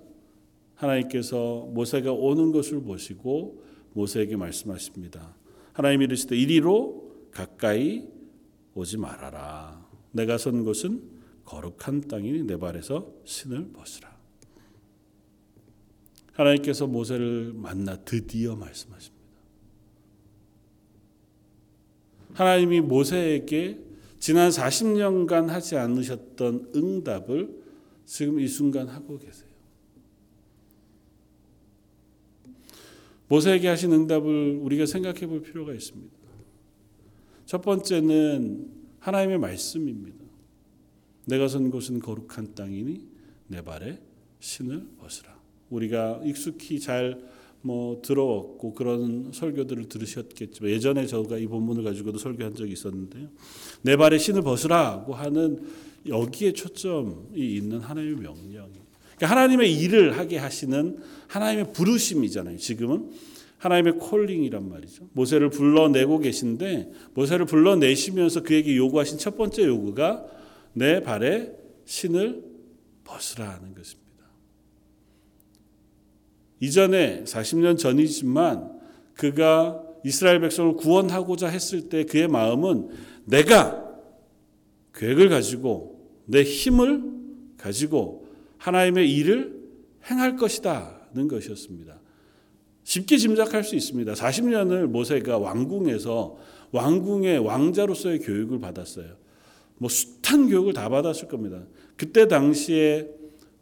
하나님께서 0.75 1.67
모세가 1.73 2.13
오는 2.13 2.53
것을 2.53 2.83
보시고 2.83 3.63
모세에게 3.93 4.37
말씀하십니다. 4.37 5.37
하나님이 5.73 6.05
이르시되 6.07 6.37
이리로 6.37 7.29
가까이 7.31 8.09
오지 8.75 8.97
말아라. 8.97 9.80
내가 10.12 10.38
선 10.38 10.64
곳은 10.64 11.02
거룩한 11.45 12.02
땅이니 12.02 12.45
내 12.45 12.57
발에서 12.57 13.12
신을 13.25 13.73
벗으라. 13.73 14.11
하나님께서 16.33 16.87
모세를 16.87 17.52
만나 17.55 17.97
드디어 17.97 18.57
말씀하십니다. 18.57 19.21
하나님이 22.35 22.81
모세에게 22.81 23.79
지난 24.19 24.50
40년간 24.50 25.47
하지 25.47 25.76
않으셨던 25.76 26.73
응답을 26.75 27.61
지금 28.05 28.40
이 28.40 28.49
순간 28.49 28.88
하고 28.88 29.19
계세요. 29.19 29.50
모세에게 33.29 33.69
하신 33.69 33.93
응답을 33.93 34.59
우리가 34.61 34.87
생각해 34.87 35.26
볼 35.26 35.43
필요가 35.43 35.73
있습니다. 35.73 36.17
첫 37.47 37.62
번째는 37.62 38.80
하나님의 39.00 39.38
말씀입니다. 39.38 40.25
내가 41.26 41.49
선 41.49 41.71
곳은 41.71 42.00
거룩한 42.00 42.54
땅이니 42.54 43.09
내 43.49 43.62
발에 43.62 44.00
신을 44.38 44.87
벗으라. 44.99 45.38
우리가 45.71 46.23
익숙히 46.25 46.80
잘 46.80 47.40
뭐 47.62 48.00
들어왔고 48.02 48.75
그런 48.75 49.30
설교들을 49.33 49.88
들으셨겠지만 49.88 50.71
예전에 50.71 51.07
저가 51.07 51.38
이 51.38 51.47
본문을 51.47 51.85
가지고도 51.85 52.19
설교한 52.19 52.54
적이 52.54 52.73
있었는데요. 52.73 53.28
내 53.83 53.97
발에 53.97 54.19
신을 54.19 54.42
벗으라고 54.42 55.14
하는 55.14 55.61
여기에 56.07 56.52
초점이 56.52 57.37
있는 57.37 57.80
하나님의 57.80 58.16
명령이. 58.16 58.80
그러니까 59.16 59.26
하나님의 59.26 59.75
일을 59.78 60.16
하게 60.16 60.38
하시는 60.38 60.99
하나님의 61.26 61.73
부르심이잖아요. 61.75 62.57
지금은 62.57 63.11
하나님의 63.61 63.99
콜링이란 63.99 64.69
말이죠. 64.71 65.11
모세를 65.12 65.50
불러내고 65.50 66.19
계신데 66.21 66.90
모세를 67.12 67.45
불러내시면서 67.45 68.43
그에게 68.43 68.75
요구하신 68.76 69.19
첫 69.19 69.37
번째 69.37 69.67
요구가 69.67 70.25
내 70.73 71.02
발에 71.02 71.52
신을 71.85 72.43
벗으라는 73.05 73.75
것입니다. 73.75 74.00
이전에 76.61 77.25
40년 77.25 77.76
전이지만 77.76 78.81
그가 79.14 79.82
이스라엘 80.06 80.41
백성을 80.41 80.76
구원하고자 80.76 81.49
했을 81.49 81.91
때 81.91 82.04
그의 82.04 82.28
마음은 82.28 82.89
내가 83.26 83.85
계획을 84.95 85.28
가지고 85.28 86.08
내 86.25 86.43
힘을 86.43 87.02
가지고 87.58 88.26
하나님의 88.56 89.15
일을 89.15 89.61
행할 90.11 90.37
것이다는 90.37 91.28
것이었습니다. 91.28 92.00
쉽게 92.91 93.19
짐작할 93.19 93.63
수 93.63 93.76
있습니다. 93.76 94.15
40년을 94.15 94.87
모세가 94.87 95.39
왕궁에서 95.39 96.37
왕궁의 96.73 97.39
왕자로서의 97.39 98.19
교육을 98.19 98.59
받았어요. 98.59 99.15
뭐 99.79 99.89
숱한 99.89 100.49
교육을 100.49 100.73
다 100.73 100.89
받았을 100.89 101.29
겁니다. 101.29 101.63
그때 101.97 102.26
당시에 102.26 103.09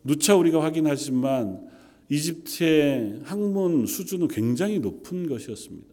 누차 0.02 0.34
우리가 0.34 0.62
확인하지만 0.62 1.60
이집트의 2.08 3.20
학문 3.24 3.84
수준은 3.84 4.28
굉장히 4.28 4.78
높은 4.78 5.28
것이었습니다. 5.28 5.86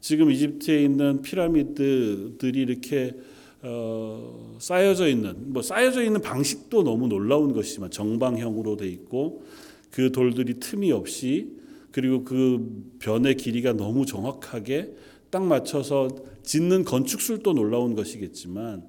지금 0.00 0.32
이집트에 0.32 0.82
있는 0.82 1.22
피라미드들이 1.22 2.60
이렇게 2.60 3.14
어, 3.62 4.56
쌓여져 4.58 5.06
있는 5.06 5.52
뭐 5.52 5.62
쌓여져 5.62 6.02
있는 6.02 6.20
방식도 6.20 6.82
너무 6.82 7.06
놀라운 7.06 7.52
것이지만 7.52 7.92
정방형으로 7.92 8.76
돼 8.76 8.88
있고 8.88 9.44
그 9.92 10.10
돌들이 10.10 10.54
틈이 10.58 10.90
없이 10.90 11.62
그리고 11.94 12.24
그 12.24 12.92
변의 12.98 13.36
길이가 13.36 13.72
너무 13.72 14.04
정확하게 14.04 14.96
딱 15.30 15.44
맞춰서 15.44 16.08
짓는 16.42 16.84
건축술도 16.84 17.52
놀라운 17.52 17.94
것이겠지만 17.94 18.84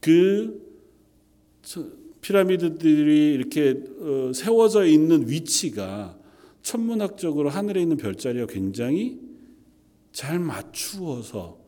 그 0.00 0.60
피라미드들이 2.22 3.34
이렇게 3.34 3.80
어, 4.00 4.32
세워져 4.34 4.84
있는 4.84 5.28
위치가 5.28 6.18
천문학적으로 6.62 7.50
하늘에 7.50 7.80
있는 7.80 7.96
별자리와 7.98 8.46
굉장히 8.46 9.20
잘 10.10 10.40
맞추어서 10.40 11.60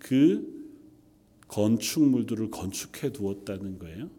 그 0.00 0.52
건축물들을 1.46 2.50
건축해 2.50 3.12
두었다는 3.12 3.78
거예요. 3.78 4.10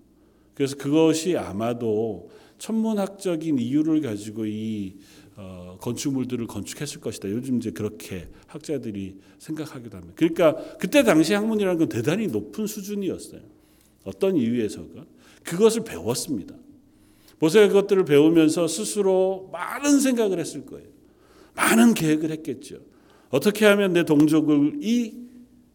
그래서 0.54 0.78
그것이 0.78 1.36
아마도 1.36 2.30
천문학적인 2.58 3.60
이유를 3.60 4.02
가지고 4.02 4.46
이 4.46 4.96
어, 5.42 5.78
건축물들을 5.80 6.48
건축했을 6.48 7.00
것이다. 7.00 7.30
요즘 7.30 7.58
이제 7.58 7.72
그렇게 7.72 8.28
학자들이 8.48 9.16
생각하기도 9.38 9.96
합니다. 9.96 10.14
그러니까 10.18 10.56
그때 10.78 11.02
당시 11.04 11.34
학문이라는 11.34 11.80
건 11.80 11.88
대단히 11.88 12.28
높은 12.28 12.68
수준이었어요. 12.68 13.40
어떤 14.04 14.36
이유에서가 14.36 15.06
그것을 15.44 15.86
배웠습니다. 15.86 16.56
모세가 17.40 17.70
그것들을 17.70 18.04
배우면서 18.04 18.68
스스로 18.68 19.50
많은 19.54 20.02
생각을 20.02 20.40
했을 20.40 20.66
거예요. 20.66 20.88
많은 21.56 21.94
계획을 21.94 22.32
했겠죠. 22.32 22.80
어떻게 23.30 23.66
하면 23.66 23.94
내 23.94 24.04
동족을 24.04 24.80
이 24.82 25.14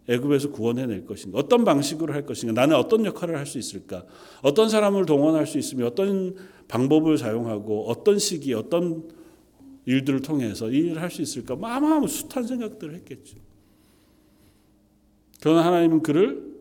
애굽에서 0.09 0.51
구원해낼 0.51 1.07
것인가? 1.07 1.39
어떤 1.39 1.65
방식으로 1.65 2.13
할 2.13 2.27
것인가? 2.27 2.53
나는 2.53 2.77
어떤 2.77 3.07
역할을 3.07 3.39
할 3.39 3.47
수 3.47 3.59
있을까? 3.59 4.05
어떤 4.43 4.69
사람을 4.69 5.07
동원할 5.07 5.47
수 5.47 5.57
있으며 5.57 5.87
어떤 5.87 6.35
방법을 6.69 7.17
사용하고 7.17 7.89
어떤 7.89 8.19
시기, 8.19 8.53
어떤 8.53 9.09
일들을 9.87 10.23
통해서 10.23 10.71
일을 10.71 11.01
할 11.01 11.11
수 11.11 11.23
있을까? 11.23 11.57
마마무 11.57 12.09
숱한 12.09 12.47
생각들을 12.47 12.95
했겠죠. 12.97 13.37
그러나 15.41 15.65
하나님은 15.65 16.03
그를 16.03 16.55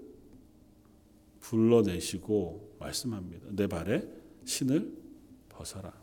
불러내시고 1.39 2.75
말씀합니다. 2.79 3.47
내 3.51 3.67
발에 3.67 4.07
신을 4.45 4.91
벗어라. 5.49 5.93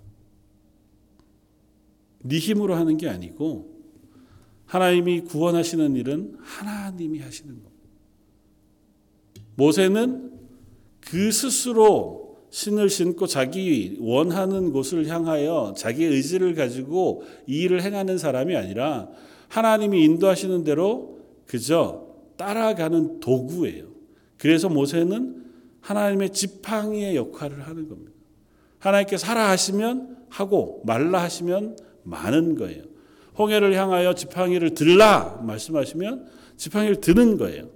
네 2.22 2.38
힘으로 2.38 2.74
하는 2.74 2.96
게 2.96 3.09
아니고 3.09 3.80
하나님이 4.66 5.22
구원하시는 5.22 5.96
일은 5.96 6.37
하나님이 6.40 7.18
하시는 7.18 7.54
겁니다. 7.54 7.70
모세는 9.56 10.38
그 11.00 11.33
스스로 11.33 12.29
신을 12.50 12.90
신고 12.90 13.26
자기 13.26 13.96
원하는 14.00 14.72
곳을 14.72 15.06
향하여 15.06 15.74
자기 15.76 16.04
의지를 16.04 16.54
가지고 16.54 17.22
이 17.46 17.62
일을 17.62 17.82
행하는 17.82 18.18
사람이 18.18 18.56
아니라 18.56 19.08
하나님이 19.48 20.04
인도하시는 20.04 20.64
대로 20.64 21.18
그저 21.46 22.06
따라가는 22.36 23.20
도구예요. 23.20 23.84
그래서 24.38 24.68
모세는 24.68 25.44
하나님의 25.80 26.30
지팡이의 26.30 27.16
역할을 27.16 27.66
하는 27.66 27.88
겁니다. 27.88 28.12
하나님께서 28.78 29.26
하라 29.26 29.50
하시면 29.50 30.16
하고 30.28 30.82
말라 30.84 31.22
하시면 31.22 31.76
많은 32.02 32.56
거예요. 32.56 32.82
홍해를 33.38 33.74
향하여 33.74 34.14
지팡이를 34.14 34.74
들라 34.74 35.40
말씀하시면 35.42 36.26
지팡이를 36.56 37.00
드는 37.00 37.36
거예요. 37.36 37.68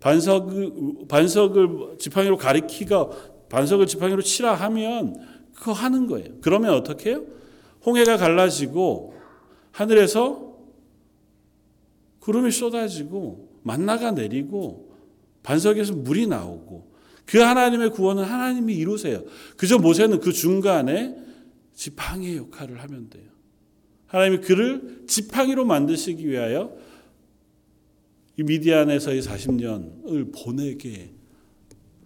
반석을 0.00 0.72
반석을 1.08 1.96
지팡이로 1.98 2.36
가리키가 2.36 3.10
반석을 3.48 3.86
지팡이로 3.86 4.22
치라 4.22 4.54
하면 4.54 5.16
그거 5.54 5.72
하는 5.72 6.06
거예요. 6.06 6.28
그러면 6.40 6.74
어떻게 6.74 7.10
해요? 7.10 7.24
홍해가 7.84 8.16
갈라지고 8.16 9.14
하늘에서 9.70 10.56
구름이 12.20 12.50
쏟아지고 12.50 13.48
만나가 13.62 14.10
내리고 14.10 14.92
반석에서 15.42 15.94
물이 15.94 16.26
나오고 16.26 16.92
그 17.24 17.38
하나님의 17.38 17.90
구원은 17.90 18.24
하나님이 18.24 18.74
이루세요. 18.74 19.24
그저 19.56 19.78
모세는 19.78 20.20
그 20.20 20.32
중간에 20.32 21.16
지팡이의 21.74 22.38
역할을 22.38 22.82
하면 22.82 23.10
돼요. 23.10 23.28
하나님이 24.06 24.40
그를 24.40 25.04
지팡이로 25.06 25.64
만드시기 25.64 26.26
위하여 26.26 26.76
이 28.36 28.42
미디안에서의 28.42 29.22
40년을 29.22 30.32
보내게 30.32 31.17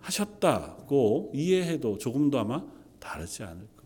하셨다고 0.03 1.33
이해해도 1.35 1.99
조금도 1.99 2.39
아마 2.39 2.65
다르지 2.99 3.43
않을 3.43 3.57
겁니다. 3.57 3.83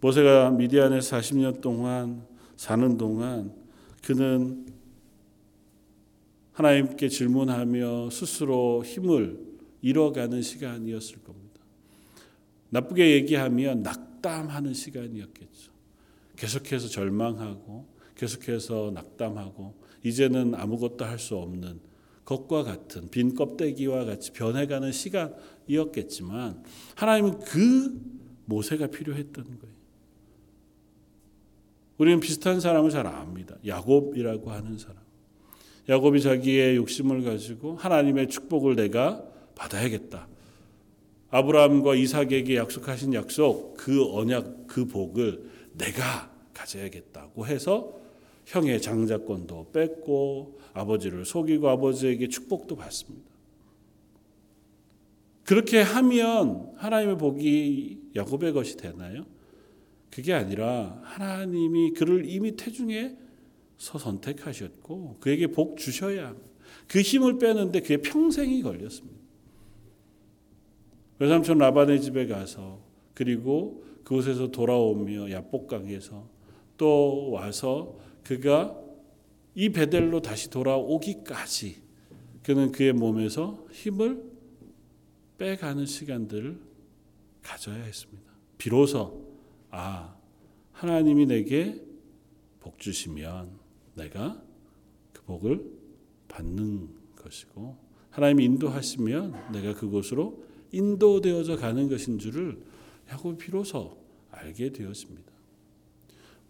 모세가 0.00 0.50
미디안에서 0.50 1.16
40년 1.16 1.60
동안 1.60 2.26
사는 2.56 2.96
동안 2.98 3.54
그는 4.04 4.66
하나님께 6.52 7.08
질문하며 7.08 8.10
스스로 8.10 8.84
힘을 8.84 9.40
잃어가는 9.80 10.42
시간이었을 10.42 11.22
겁니다. 11.22 11.60
나쁘게 12.70 13.12
얘기하면 13.14 13.82
낙담하는 13.82 14.74
시간이었겠죠. 14.74 15.72
계속해서 16.36 16.88
절망하고 16.88 17.86
계속해서 18.16 18.90
낙담하고 18.94 19.74
이제는 20.04 20.54
아무것도 20.54 21.04
할 21.04 21.18
수 21.18 21.36
없는 21.36 21.91
것과 22.24 22.62
같은 22.62 23.08
빈 23.10 23.34
껍데기와 23.34 24.04
같이 24.04 24.32
변해가는 24.32 24.92
시간이었겠지만 24.92 26.62
하나님은 26.94 27.40
그 27.40 28.00
모세가 28.44 28.88
필요했던 28.88 29.44
거예요. 29.44 29.72
우리는 31.98 32.20
비슷한 32.20 32.60
사람을 32.60 32.90
잘 32.90 33.06
압니다. 33.06 33.56
야곱이라고 33.66 34.50
하는 34.50 34.78
사람. 34.78 34.96
야곱이 35.88 36.20
자기의 36.20 36.76
욕심을 36.76 37.22
가지고 37.22 37.76
하나님의 37.76 38.28
축복을 38.28 38.76
내가 38.76 39.24
받아야겠다. 39.54 40.28
아브라함과 41.30 41.94
이삭에게 41.94 42.56
약속하신 42.56 43.14
약속, 43.14 43.74
그 43.76 44.12
언약, 44.14 44.66
그 44.66 44.86
복을 44.86 45.50
내가 45.74 46.30
가져야겠다고 46.52 47.46
해서 47.46 48.01
형의 48.52 48.82
장자권도 48.82 49.70
뺏고 49.72 50.58
아버지를 50.74 51.24
속이고 51.24 51.70
아버지에게 51.70 52.28
축복도 52.28 52.76
받습니다. 52.76 53.32
그렇게 55.44 55.80
하면 55.80 56.70
하나님의 56.76 57.16
복이 57.16 58.10
야곱의 58.14 58.52
것이 58.52 58.76
되나요? 58.76 59.24
그게 60.10 60.34
아니라 60.34 61.00
하나님이 61.02 61.92
그를 61.92 62.28
이미 62.28 62.54
태중에 62.54 63.16
서 63.78 63.98
선택하셨고 63.98 65.16
그에게 65.18 65.46
복 65.46 65.78
주셔야 65.78 66.36
그 66.86 67.00
힘을 67.00 67.38
빼는데 67.38 67.80
그게 67.80 67.96
평생이 67.96 68.60
걸렸습니다. 68.60 69.18
외삼촌 71.18 71.56
라반의 71.56 72.02
집에 72.02 72.26
가서 72.26 72.80
그리고 73.14 73.82
그곳에서 74.04 74.48
돌아오며 74.48 75.30
야복강에서 75.30 76.28
또 76.76 77.30
와서 77.30 77.96
그가 78.24 78.78
이 79.54 79.70
베델로 79.70 80.22
다시 80.22 80.50
돌아오기까지 80.50 81.82
그는 82.42 82.72
그의 82.72 82.92
몸에서 82.92 83.66
힘을 83.70 84.22
빼가는 85.38 85.86
시간들을 85.86 86.58
가져야 87.42 87.82
했습니다. 87.82 88.32
비로소 88.58 89.28
아 89.70 90.16
하나님이 90.72 91.26
내게 91.26 91.82
복 92.60 92.78
주시면 92.78 93.50
내가 93.94 94.42
그 95.12 95.22
복을 95.24 95.64
받는 96.28 96.88
것이고 97.16 97.76
하나님이 98.10 98.44
인도하시면 98.44 99.52
내가 99.52 99.74
그곳으로 99.74 100.44
인도되어져 100.70 101.56
가는 101.56 101.88
것인 101.88 102.18
줄을 102.18 102.62
야곱이 103.10 103.36
비로소 103.36 103.98
알게 104.30 104.70
되었습니다. 104.70 105.32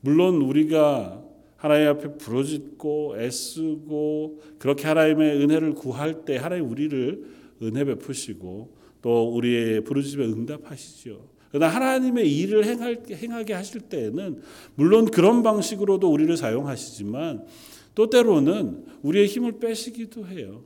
물론 0.00 0.42
우리가 0.42 1.24
하나님 1.62 1.90
앞에 1.90 2.18
부르짖고 2.18 3.20
애쓰고 3.20 4.40
그렇게 4.58 4.88
하나님의 4.88 5.40
은혜를 5.44 5.74
구할 5.74 6.24
때 6.24 6.36
하나님 6.36 6.68
우리를 6.68 7.24
은혜 7.62 7.84
베푸시고 7.84 8.74
또 9.00 9.32
우리의 9.32 9.84
부르짖음에 9.84 10.24
응답하시죠. 10.24 11.24
그러나 11.52 11.68
하나님의 11.68 12.36
일을 12.36 12.64
행할, 12.64 13.04
행하게 13.08 13.52
하실 13.52 13.82
때에는 13.82 14.42
물론 14.74 15.04
그런 15.04 15.44
방식으로도 15.44 16.10
우리를 16.10 16.36
사용하시지만 16.36 17.46
또 17.94 18.10
때로는 18.10 18.84
우리의 19.02 19.28
힘을 19.28 19.60
빼시기도 19.60 20.26
해요. 20.26 20.64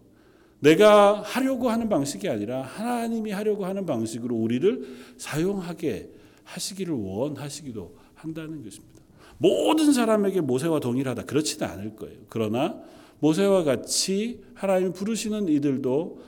내가 0.61 1.21
하려고 1.21 1.69
하는 1.69 1.91
방식이 1.91 2.27
아니라 2.27 2.63
하나님이 2.63 3.33
하려고 3.33 3.67
하는 3.67 3.85
방식으로 3.85 4.35
우리를 4.35 4.87
사용하게 5.19 6.09
하시기를 6.45 6.95
원하시기도 6.95 7.95
한다는 8.15 8.63
것입니다. 8.63 8.96
모든 9.39 9.93
사람에게 9.93 10.41
모세와 10.41 10.81
동일하다. 10.81 11.25
그렇지는 11.25 11.67
않을 11.69 11.97
거예요. 11.97 12.19
그러나 12.29 12.81
모세와 13.21 13.65
같이 13.65 14.41
하나님 14.55 14.93
부르시는 14.93 15.49
이들도 15.49 16.21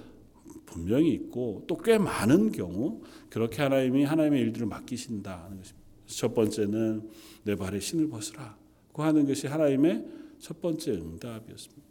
분명히 0.66 1.12
있고 1.12 1.64
또 1.66 1.76
꽤 1.78 1.96
많은 1.98 2.52
경우 2.52 3.00
그렇게 3.30 3.62
하나님이 3.62 4.04
하나님의 4.04 4.40
일들을 4.42 4.66
맡기신다는 4.66 5.56
것입니다. 5.58 5.88
첫 6.06 6.34
번째는 6.34 7.08
내 7.44 7.56
발에 7.56 7.80
신을 7.80 8.08
벗으라 8.08 8.56
고 8.92 9.02
하는 9.02 9.26
것이 9.26 9.46
하나님의 9.46 10.04
첫 10.38 10.60
번째 10.60 10.92
응답이었습니다. 10.92 11.82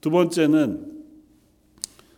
두 0.00 0.10
번째는 0.10 1.04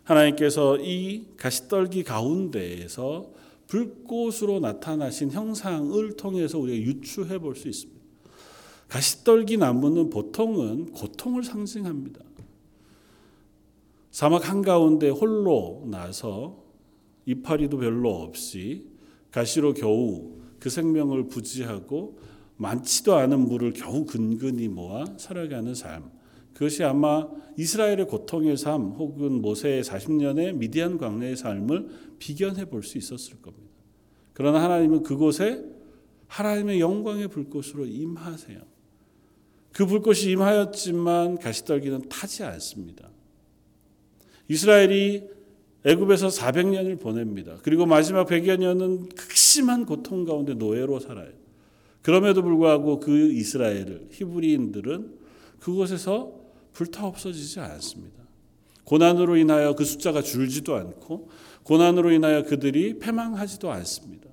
하나님께서 0.05 0.79
이 0.79 1.27
가시떨기 1.37 2.05
가운데에서 2.05 3.31
불꽃으로 3.67 4.61
나타나신 4.61 5.33
형상을 5.33 6.13
통해서 6.17 6.59
우리가 6.59 6.79
유추해 6.87 7.39
볼 7.39 7.57
수 7.57 7.69
있습니다. 7.69 7.96
가시떨기 8.89 9.57
나무는 9.57 10.11
보통은 10.11 10.93
고통을 10.93 11.43
상징합니다. 11.43 12.21
사막 14.11 14.49
한가운데 14.49 15.11
홀로 15.11 15.85
나서 15.91 16.65
이파리도 17.27 17.79
별로 17.79 18.11
없이 18.23 18.87
가시로 19.31 19.75
겨우 19.75 20.37
그 20.59 20.71
생명을 20.71 21.29
부지하고 21.29 22.19
많지도 22.57 23.15
않은 23.15 23.41
물을 23.41 23.73
겨우 23.73 24.07
근근히 24.07 24.69
모아 24.69 25.05
살아가는 25.19 25.75
삶. 25.75 26.11
그것이 26.55 26.83
아마 26.85 27.29
이스라엘의 27.59 28.07
고통의 28.07 28.57
삶 28.57 28.93
혹은 28.93 29.43
모세의 29.43 29.83
40년의 29.85 30.55
미디안 30.55 30.97
광야의 30.97 31.37
삶을 31.37 31.89
비견해 32.19 32.65
볼 32.67 32.83
수 32.83 32.97
있었을 32.97 33.43
겁니다. 33.43 33.67
그러나 34.33 34.63
하나님은 34.63 35.03
그곳에 35.03 35.63
하나님의 36.29 36.81
영광의 36.81 37.29
불꽃으로 37.29 37.85
임하세요. 37.85 38.76
그 39.77 39.85
불꽃이 39.85 40.31
임하였지만 40.31 41.37
가시떨기는 41.37 42.09
타지 42.09 42.45
않습니다. 42.45 43.11
이스라엘이 44.49 45.25
애굽에서 45.85 46.29
400년을 46.29 46.99
보냅니다. 46.99 47.59
그리고 47.63 47.85
마지막 47.85 48.27
100여 48.27 48.57
년은 48.57 49.11
극심한 49.11 49.85
고통 49.85 50.25
가운데 50.25 50.55
노예로 50.55 50.99
살아요. 50.99 51.31
그럼에도 52.01 52.43
불구하고 52.43 53.01
그 53.01 53.33
이스라엘을 53.33 54.09
히브리인들은 54.13 55.19
그곳에서 55.61 56.33
불타 56.73 57.07
없어지지 57.07 57.61
않습니다. 57.61 58.23
고난으로 58.85 59.37
인하여 59.37 59.75
그 59.75 59.85
숫자가 59.85 60.23
줄지도 60.23 60.75
않고 60.75 61.29
고난으로 61.65 62.13
인하여 62.13 62.45
그들이 62.45 62.99
패망하지도 62.99 63.71
않습니다. 63.71 64.31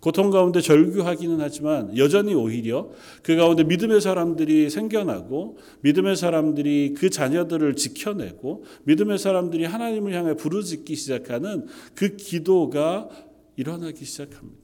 고통 0.00 0.30
가운데 0.30 0.60
절규하기는 0.60 1.38
하지만 1.40 1.96
여전히 1.96 2.34
오히려 2.34 2.90
그 3.22 3.36
가운데 3.36 3.64
믿음의 3.64 4.00
사람들이 4.00 4.68
생겨나고 4.70 5.58
믿음의 5.82 6.16
사람들이 6.16 6.94
그 6.96 7.10
자녀들을 7.10 7.76
지켜내고 7.76 8.64
믿음의 8.84 9.18
사람들이 9.18 9.64
하나님을 9.64 10.12
향해 10.12 10.34
부르짖기 10.34 10.94
시작하는 10.96 11.66
그 11.94 12.16
기도가 12.16 13.08
일어나기 13.56 14.04
시작합니다. 14.04 14.62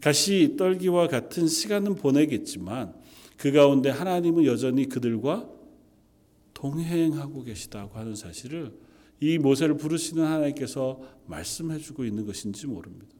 가시 0.00 0.54
떨기와 0.56 1.08
같은 1.08 1.46
시간은 1.46 1.96
보내겠지만 1.96 2.94
그 3.36 3.52
가운데 3.52 3.90
하나님은 3.90 4.44
여전히 4.44 4.88
그들과 4.88 5.48
동행하고 6.54 7.44
계시다고 7.44 7.98
하는 7.98 8.14
사실을 8.14 8.72
이 9.20 9.38
모세를 9.38 9.76
부르시는 9.76 10.24
하나님께서 10.24 11.00
말씀해 11.26 11.78
주고 11.78 12.04
있는 12.04 12.26
것인지 12.26 12.66
모릅니다. 12.66 13.19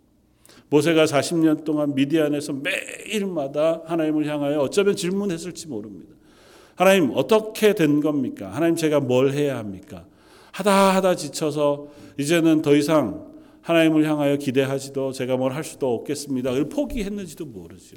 모세가 0.70 1.04
40년 1.04 1.64
동안 1.64 1.94
미디안에서 1.94 2.54
매일마다 2.54 3.82
하나님을 3.86 4.26
향하여 4.26 4.60
어쩌면 4.60 4.96
질문했을지 4.96 5.66
모릅니다. 5.68 6.14
하나님 6.76 7.10
어떻게 7.14 7.74
된 7.74 8.00
겁니까? 8.00 8.50
하나님 8.50 8.76
제가 8.76 9.00
뭘 9.00 9.32
해야 9.32 9.58
합니까? 9.58 10.06
하다 10.52 10.94
하다 10.96 11.16
지쳐서 11.16 11.88
이제는 12.18 12.62
더 12.62 12.74
이상 12.74 13.28
하나님을 13.62 14.08
향하여 14.08 14.36
기대하지도 14.36 15.12
제가 15.12 15.36
뭘 15.36 15.52
할 15.52 15.64
수도 15.64 15.92
없겠습니다. 15.94 16.52
포기했는지도 16.70 17.44
모르죠. 17.46 17.96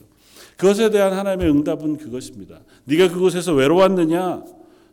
그것에 0.57 0.89
대한 0.89 1.13
하나님의 1.13 1.49
응답은 1.51 1.97
그것입니다. 1.97 2.61
네가 2.85 3.09
그곳에서 3.09 3.53
외로웠느냐? 3.53 4.43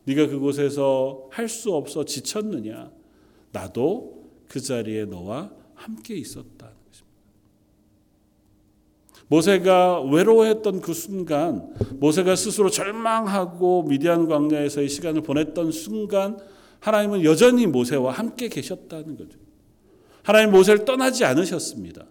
네가 0.05 0.29
그곳에서 0.29 1.27
할 1.31 1.49
수 1.49 1.75
없어 1.75 2.05
지쳤느냐? 2.05 2.91
나도 3.53 4.23
그 4.49 4.61
자리에 4.61 5.05
너와 5.07 5.51
함께 5.75 6.15
있었다. 6.15 6.71
모세가 9.31 10.03
외로워했던 10.03 10.81
그 10.81 10.93
순간, 10.93 11.73
모세가 12.01 12.35
스스로 12.35 12.69
절망하고 12.69 13.85
미디안 13.85 14.27
광야에서의 14.27 14.89
시간을 14.89 15.23
보냈던 15.23 15.71
순간, 15.71 16.37
하나님은 16.81 17.25
여전히 17.25 17.67
모세와 17.67 18.13
함께 18.13 18.49
계셨다는 18.49 19.17
거죠. 19.17 19.39
하나님 20.25 20.51
모세를 20.51 20.85
떠나지 20.85 21.25
않으셨습니다. 21.25 22.07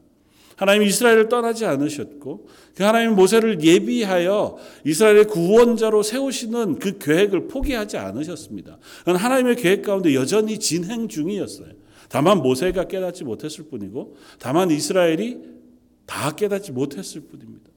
하나님 0.55 0.83
이스라엘을 0.83 1.29
떠나지 1.29 1.65
않으셨고 1.65 2.47
그 2.75 2.83
하나님 2.83 3.15
모세를 3.15 3.63
예비하여 3.63 4.57
이스라엘의 4.85 5.25
구원자로 5.25 6.03
세우시는 6.03 6.79
그 6.79 6.97
계획을 6.97 7.47
포기하지 7.47 7.97
않으셨습니다. 7.97 8.77
하나님의 9.05 9.55
계획 9.55 9.83
가운데 9.83 10.13
여전히 10.13 10.59
진행 10.59 11.07
중이었어요. 11.07 11.69
다만 12.09 12.39
모세가 12.39 12.89
깨닫지 12.89 13.23
못했을 13.23 13.65
뿐이고 13.69 14.17
다만 14.37 14.69
이스라엘이 14.69 15.58
다 16.09 16.35
깨닫지 16.35 16.71
못했을 16.71 17.21
뿐입니다. 17.21 17.69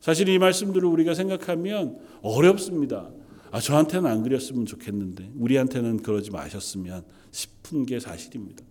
사실 0.00 0.28
이 0.28 0.38
말씀들을 0.38 0.88
우리가 0.88 1.14
생각하면 1.14 1.98
어렵습니다. 2.22 3.10
아, 3.50 3.58
저한테는 3.60 4.08
안 4.08 4.22
그렸으면 4.22 4.66
좋겠는데, 4.66 5.32
우리한테는 5.36 5.96
그러지 6.02 6.30
마셨으면 6.30 7.02
싶은 7.32 7.86
게 7.86 7.98
사실입니다. 7.98 8.62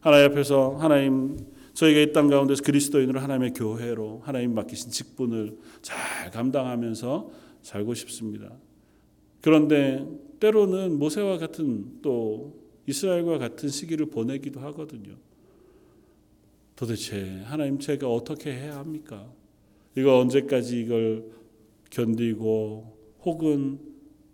하나님 0.00 0.30
앞에서 0.32 0.76
하나님 0.76 1.38
저희가 1.72 2.00
이 2.00 2.12
땅 2.12 2.28
가운데서 2.28 2.62
그리스도인으로 2.62 3.20
하나님의 3.20 3.54
교회로 3.54 4.20
하나님 4.22 4.54
맡기신 4.54 4.90
직분을 4.90 5.56
잘 5.80 6.30
감당하면서 6.30 7.30
살고 7.62 7.94
싶습니다. 7.94 8.52
그런데 9.40 10.06
때로는 10.40 10.98
모세와 10.98 11.38
같은 11.38 12.02
또 12.02 12.60
이스라엘과 12.86 13.38
같은 13.38 13.70
시기를 13.70 14.06
보내기도 14.06 14.60
하거든요. 14.60 15.14
도대체 16.82 17.44
하나님 17.44 17.78
제가 17.78 18.08
어떻게 18.08 18.52
해야 18.52 18.78
합니까? 18.78 19.32
이거 19.96 20.18
언제까지 20.18 20.80
이걸 20.80 21.30
견디고 21.90 22.98
혹은 23.22 23.78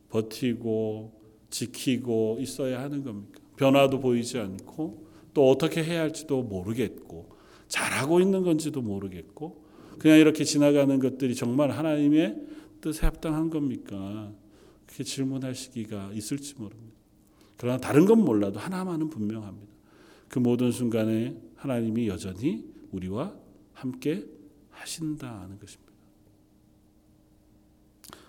버티고 0.09 1.13
지키고 1.51 2.39
있어야 2.41 2.81
하는 2.81 3.05
겁니까? 3.05 3.39
변화도 3.57 4.01
보이지 4.01 4.39
않고 4.39 5.09
또 5.35 5.51
어떻게 5.51 5.85
해야 5.85 6.01
할지도 6.01 6.43
모르겠고 6.43 7.29
잘하고 7.69 8.19
있는 8.19 8.43
건지도 8.43 8.81
모르겠고 8.81 9.63
그냥 9.99 10.17
이렇게 10.17 10.43
지나가는 10.43 10.99
것들이 10.99 11.35
정말 11.35 11.71
하나님의 11.71 12.47
뜻에 12.81 13.05
합당한 13.05 13.51
겁니까? 13.51 14.33
그렇게 14.87 15.05
질문할 15.05 15.55
시기가 15.55 16.13
있을지 16.15 16.55
모릅니다. 16.57 16.97
그러나 17.59 17.77
다른 17.77 18.07
건 18.07 18.25
몰라도 18.25 18.59
하나만은 18.59 19.11
분명합니다. 19.11 19.71
그 20.29 20.39
모든 20.39 20.73
순간에 20.73 21.37
하나님이 21.59 22.09
여전히 22.09 22.65
우리와 22.93 23.35
함께 23.73 24.25
하신다는 24.71 25.59
것입니다. 25.59 25.93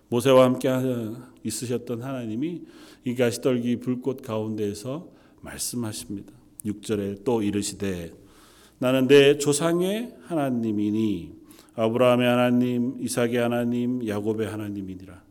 모세와 0.09 0.45
함께 0.45 0.69
있으셨던 1.43 2.01
하나님이 2.01 2.63
이 3.05 3.15
가시떨기 3.15 3.77
불꽃 3.77 4.21
가운데에서 4.21 5.07
말씀하십니다. 5.41 6.33
6절에 6.65 7.23
또 7.23 7.41
이르시되 7.41 8.11
나는 8.79 9.07
내 9.07 9.37
조상의 9.37 10.15
하나님이니 10.23 11.39
아브라함의 11.75 12.27
하나님, 12.27 12.97
이삭의 12.99 13.35
하나님, 13.37 14.05
야곱의 14.05 14.47
하나님이니라. 14.47 15.23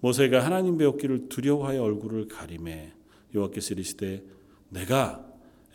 모세가 0.00 0.44
하나님 0.44 0.78
배웠기를 0.78 1.28
두려워하여 1.28 1.82
얼굴을 1.82 2.28
가리매 2.28 2.92
여호와께서 3.34 3.74
이르시되 3.74 4.22
내가 4.70 5.27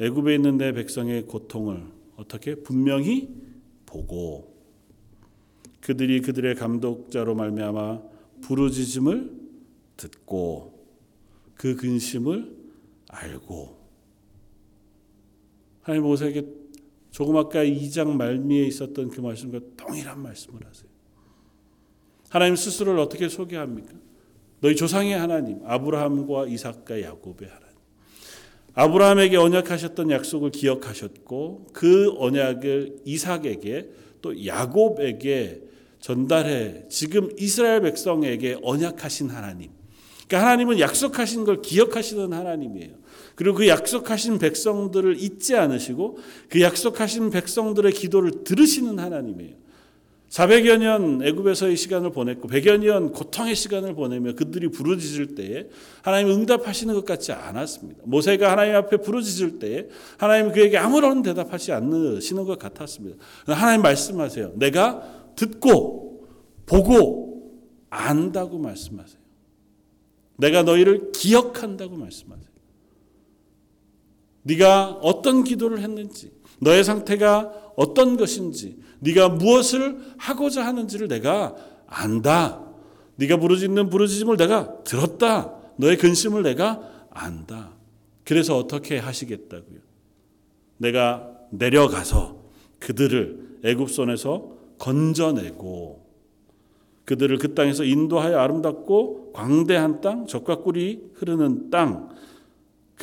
애굽에 0.04 0.36
있는 0.36 0.58
내 0.58 0.74
백성의 0.74 1.28
고통을 1.28 1.82
어떻게 2.18 2.56
분명히 2.56 3.34
보고 3.86 4.54
그들이 5.80 6.22
그들의 6.22 6.56
감독자로 6.56 7.36
말미암아 7.36 8.02
부르짖음을 8.42 9.32
듣고 9.96 10.86
그 11.56 11.76
근심을 11.76 12.54
알고 13.10 13.78
하나님 15.82 16.04
모세에게 16.04 16.48
조금 17.12 17.38
아까 17.38 17.64
2장 17.64 18.16
말미에 18.16 18.66
있었던 18.66 19.10
그 19.10 19.22
말씀과 19.22 19.60
동일한 19.78 20.22
말씀을 20.22 20.66
하세요. 20.66 20.90
하나님 22.30 22.56
스스로를 22.56 23.00
어떻게 23.00 23.30
소개합니까? 23.30 23.94
너희 24.62 24.76
조상의 24.76 25.14
하나님, 25.14 25.60
아브라함과 25.64 26.48
이삭과 26.48 27.02
야곱의 27.02 27.50
하나님. 27.50 27.73
아브라함에게 28.76 29.38
언약하셨던 29.38 30.10
약속을 30.12 30.52
기억하셨고 30.52 31.68
그 31.74 32.14
언약을 32.18 32.98
이삭에게 33.06 33.90
또 34.22 34.46
야곱에게 34.46 35.62
전달해 36.00 36.84
지금 36.90 37.30
이스라엘 37.38 37.82
백성에게 37.82 38.58
언약하신 38.64 39.30
하나님. 39.30 39.72
그러니까 40.28 40.42
하나님은 40.42 40.80
약속하신 40.80 41.44
걸 41.44 41.62
기억하시는 41.62 42.34
하나님이에요. 42.34 42.92
그리고 43.36 43.58
그 43.58 43.68
약속하신 43.68 44.40
백성들을 44.40 45.22
잊지 45.22 45.56
않으시고 45.56 46.18
그 46.50 46.62
약속하신 46.62 47.30
백성들의 47.30 47.92
기도를 47.94 48.44
들으시는 48.44 49.00
하나님이에요. 49.00 49.63
400여 50.34 50.78
년 50.78 51.22
애굽에서의 51.24 51.78
시간을 51.78 52.12
보냈고 52.12 52.48
100여 52.48 52.80
년 52.80 53.12
고통의 53.12 53.56
시간을 53.56 53.94
보내며 53.94 54.34
그들이 54.34 54.68
부르짖을 54.70 55.36
때에 55.36 55.68
하나님 56.02 56.32
응답하시는 56.32 56.92
것 56.96 57.06
같지 57.06 57.32
않았습니다. 57.32 58.02
모세가 58.06 58.52
하나님 58.52 58.76
앞에 58.76 58.98
부르짖을 58.98 59.60
때에 59.60 59.90
하나님 60.18 60.52
그에게 60.52 60.80
아무런 60.80 61.22
대답하지 61.22 61.72
않으시는 61.74 62.46
것 62.46 62.58
같았습니다. 62.58 63.24
하나님 63.46 63.84
말씀하세요. 63.84 64.54
내가 64.56 65.04
듣고 65.36 66.26
보고 66.66 67.54
안다고 67.92 68.58
말씀하세요. 68.58 69.22
내가 70.38 70.64
너희를 70.64 71.12
기억한다고 71.12 71.96
말씀하세요. 71.96 72.53
네가 74.44 75.00
어떤 75.02 75.44
기도를 75.44 75.80
했는지, 75.80 76.32
너의 76.60 76.84
상태가 76.84 77.52
어떤 77.76 78.18
것인지, 78.18 78.78
네가 79.00 79.30
무엇을 79.30 79.98
하고자 80.18 80.66
하는지를 80.66 81.08
내가 81.08 81.56
안다. 81.88 82.62
네가 83.16 83.38
부르짖는 83.38 83.90
부르짖음을 83.90 84.38
내가 84.38 84.84
들었다. 84.84 85.54
너의 85.78 85.98
근심을 85.98 86.44
내가 86.44 86.82
안다. 87.10 87.72
그래서 88.24 88.58
어떻게 88.58 88.98
하시겠다고요? 88.98 89.80
내가 90.78 91.30
내려가서 91.52 92.38
그들을 92.80 93.60
애굽 93.64 93.90
손에서 93.90 94.54
건져내고 94.80 96.04
그들을 97.06 97.38
그 97.38 97.54
땅에서 97.54 97.84
인도하여 97.84 98.38
아름답고 98.40 99.34
광대한 99.34 100.02
땅, 100.02 100.26
적과 100.26 100.58
꿀이 100.58 101.12
흐르는 101.16 101.70
땅, 101.70 102.10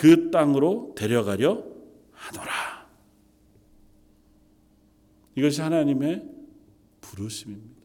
그 0.00 0.30
땅으로 0.30 0.94
데려가려 0.96 1.62
하노라. 2.12 2.88
이것이 5.34 5.60
하나님의 5.60 6.26
부르심입니다. 7.02 7.82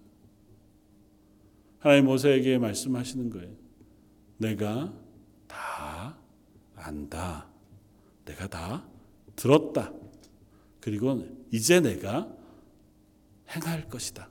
하나님 1.80 2.06
모세에게 2.06 2.58
말씀하시는 2.58 3.30
거예요. 3.32 3.52
내가 4.38 4.94
다 5.46 6.18
안다. 6.78 7.48
내가 8.24 8.48
다 8.48 8.88
들었다. 9.36 9.92
그리고 10.80 11.28
이제 11.52 11.82
내가 11.82 12.34
행할 13.50 13.90
것이다. 13.90 14.30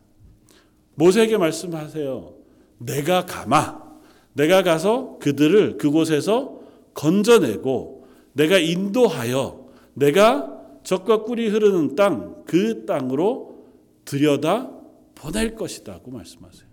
모세에게 0.94 1.37
말씀하세요. 1.37 2.35
내가 2.79 3.27
가마. 3.27 3.85
내가 4.33 4.62
가서 4.62 5.18
그들을 5.18 5.77
그곳에서 5.77 6.63
건져내고 6.94 8.07
내가 8.33 8.59
인도하여 8.59 9.68
내가 9.94 10.54
적과 10.83 11.22
꿀이 11.22 11.48
흐르는 11.48 11.94
땅, 11.96 12.42
그 12.44 12.85
땅으로 12.85 13.64
들여다 14.04 14.70
보낼 15.14 15.54
것이다고 15.54 16.11
말씀하세요. 16.11 16.68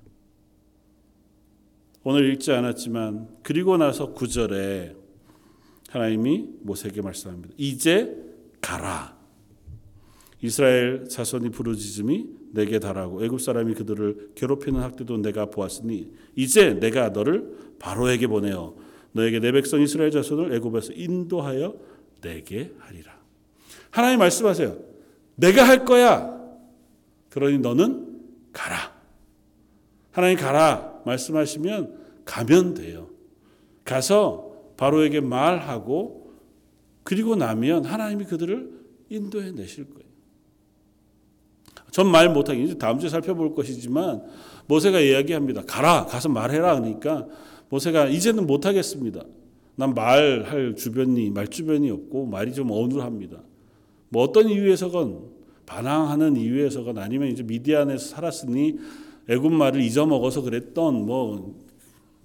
오늘 2.04 2.32
읽지 2.34 2.52
않았지만 2.52 3.28
그리고 3.44 3.78
나서 3.78 4.14
9절에 4.14 4.96
하나님이 5.90 6.48
모세에게 6.62 7.02
말씀합니다. 7.02 7.54
이제 7.58 8.16
가라. 8.60 9.18
이스라엘 10.42 11.08
자손이 11.08 11.52
부르짖음이 11.52 12.26
내게 12.54 12.80
달하고 12.80 13.24
애굽 13.24 13.40
사람이 13.40 13.76
그들을 13.76 14.32
괴롭히는 14.36 14.82
학대도 14.82 15.18
내가 15.18 15.46
보았으니 15.46 16.12
이제 16.36 16.74
내가 16.74 17.10
너를 17.10 17.76
바로에게 17.80 18.28
보내어 18.28 18.76
너에게 19.14 19.40
내 19.40 19.52
백성 19.52 19.82
이스라엘 19.82 20.12
자손을 20.12 20.54
애굽에서 20.56 20.94
인도하여 20.94 21.76
내게 22.22 22.74
하리라. 22.80 23.20
하나님 23.90 24.20
말씀하세요. 24.20 24.78
내가 25.36 25.68
할 25.68 25.86
거야. 25.86 26.40
그러니 27.30 27.60
너는 27.60 28.22
가라. 28.54 28.94
하나님 30.12 30.38
가라 30.38 31.02
말씀하시면 31.06 32.00
가면 32.26 32.74
돼요. 32.74 33.10
가서 33.84 34.52
바로에게 34.78 35.22
말하고 35.22 36.34
그리고 37.04 37.36
나면 37.36 37.86
하나님이 37.86 38.26
그들을 38.26 38.72
인도해 39.10 39.52
내실 39.52 39.86
거예요. 39.86 40.02
전말 41.92 42.34
이제 42.56 42.78
다음 42.78 43.00
주에 43.00 43.10
살펴볼 43.10 43.54
것이지만 43.54 44.24
모세가 44.68 45.00
이야기합니다. 45.00 45.64
가라 45.64 46.06
가서 46.06 46.30
말해라 46.30 46.80
그러니까 46.80 47.28
모세가 47.72 48.08
이제는 48.08 48.48
못하겠습니다. 48.48 49.24
난 49.76 49.94
말할 49.94 50.76
주변이 50.76 51.30
말 51.30 51.48
주변이 51.48 51.90
없고 51.90 52.26
말이 52.26 52.54
좀 52.54 52.70
어눌합니다. 52.70 53.42
뭐 54.10 54.24
어떤 54.24 54.50
이유에서건 54.50 55.32
반항하는 55.66 56.36
이유에서건 56.36 56.98
아니면 56.98 57.30
이제 57.30 57.44
미디안에서 57.44 58.10
살았으니 58.10 58.78
애굽 59.30 59.54
말을 59.54 59.82
잊어먹어서 59.82 60.42
그랬던 60.42 61.06
뭐 61.06 61.56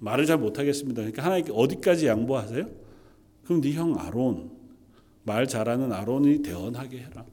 말을 0.01 0.27
잘 0.27 0.39
못하겠습니다. 0.39 1.03
그러니까 1.03 1.25
하나님께 1.25 1.53
어디까지 1.55 2.07
양보하세요? 2.09 2.69
그럼 3.45 3.61
네 3.61 3.73
형 3.73 3.95
아론 3.99 4.51
말 5.23 5.47
잘하는 5.47 5.93
아론이 5.93 6.43
대언하게 6.43 6.99
해라. 6.99 7.25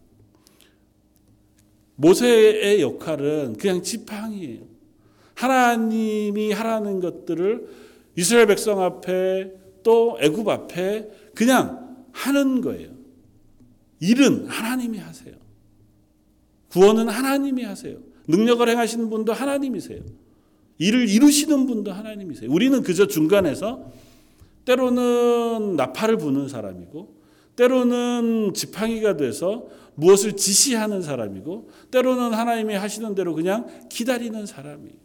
모세의 1.96 2.82
역할은 2.82 3.56
그냥 3.58 3.82
지팡이에요. 3.82 4.62
하나님이 5.34 6.52
하라는 6.52 7.00
것들을 7.00 7.84
이스라엘 8.16 8.48
백성 8.48 8.82
앞에 8.82 9.52
또 9.84 10.18
애굽 10.22 10.48
앞에 10.48 11.10
그냥 11.36 12.06
하는 12.12 12.62
거예요. 12.62 12.92
일은 14.00 14.48
하나님이 14.48 14.98
하세요. 15.00 15.34
구원은 16.70 17.10
하나님이 17.10 17.64
하세요. 17.64 17.98
능력을 18.28 18.68
행하시는 18.68 19.10
분도 19.10 19.34
하나님이세요. 19.34 20.02
일을 20.78 21.08
이루시는 21.10 21.66
분도 21.66 21.92
하나님이세요. 21.92 22.52
우리는 22.52 22.82
그저 22.82 23.08
중간에서 23.08 23.92
때로는 24.66 25.76
나팔을 25.76 26.18
부는 26.18 26.48
사람이고 26.48 27.16
때로는 27.56 28.54
지팡이가 28.54 29.18
돼서 29.18 29.68
무엇을 29.96 30.36
지시하는 30.36 31.02
사람이고 31.02 31.70
때로는 31.92 32.34
하나님이 32.34 32.74
하시는 32.74 33.14
대로 33.14 33.36
그냥 33.36 33.68
기다리는 33.90 34.46
사람이에요. 34.46 34.96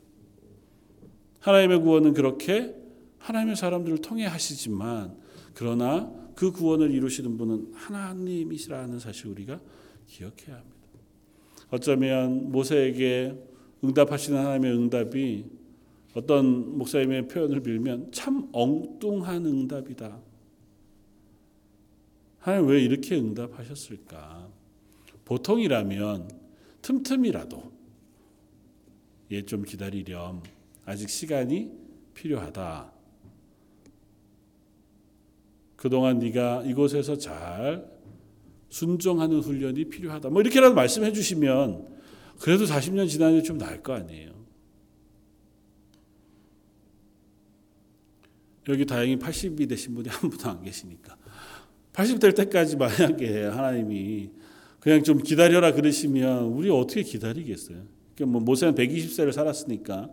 하나님의 1.41 1.81
구원은 1.83 2.15
그렇게 2.15 2.75
하나님의 3.19 3.57
사람들을 3.57 3.99
통해 3.99 4.27
하시지만 4.27 5.17
그러나 5.55 6.13
그 6.35 6.53
구원을 6.53 6.93
이루시는 6.93 7.37
분은 7.37 7.73
하나님이시라는 7.75 8.99
사실 9.01 9.27
우리가 9.27 9.61
기억해야 10.07 10.57
합니다. 10.57 10.79
어쩌면 11.71 12.51
모세에게 12.51 13.35
응답하시는 13.85 14.39
하나님의 14.39 14.73
응답이 14.73 15.45
어떤 16.15 16.79
목사님의 16.79 17.29
표현을 17.29 17.61
빌면 17.61 18.13
참 18.13 18.49
엉뚱한 18.53 19.45
응답이다. 19.47 20.21
하나님 22.39 22.69
왜 22.69 22.83
이렇게 22.83 23.17
응답하셨을까? 23.17 24.49
보통이라면 25.25 26.31
틈틈이라도 26.83 27.73
얘좀 29.31 29.65
기다리렴. 29.65 30.43
아직 30.87 31.11
시간이 31.11 31.71
필요하다. 32.15 32.98
그동안 35.79 36.19
네가 36.19 36.65
이곳에서 36.67 37.17
잘 37.17 37.89
순종하는 38.69 39.39
훈련이 39.39 39.85
필요하다. 39.85 40.29
뭐 40.29 40.43
이렇게라도 40.43 40.75
말씀해 40.75 41.13
주시면 41.13 41.87
그래도 42.41 42.65
40년 42.65 43.09
지나는데 43.09 43.45
좀 43.45 43.59
나을 43.59 43.81
거 43.81 43.95
아니에요. 43.95 44.33
여기 48.69 48.85
다행히 48.85 49.17
80이 49.17 49.69
되신 49.69 49.95
분이 49.95 50.09
한 50.09 50.29
분도 50.29 50.51
안 50.51 50.63
계시니까 50.63 51.17
80 51.93 52.19
될 52.19 52.35
때까지 52.35 52.77
만약에 52.77 53.45
하나님이 53.45 54.31
그냥 54.81 55.05
좀 55.05 55.23
기다려라 55.23 55.73
그러시면 55.73 56.45
우리 56.47 56.71
어떻게 56.71 57.03
기다리겠어요? 57.03 57.85
그러니까 58.17 58.33
뭐 58.33 58.41
모세는 58.41 58.75
120세를 58.75 59.33
살았으니까 59.33 60.11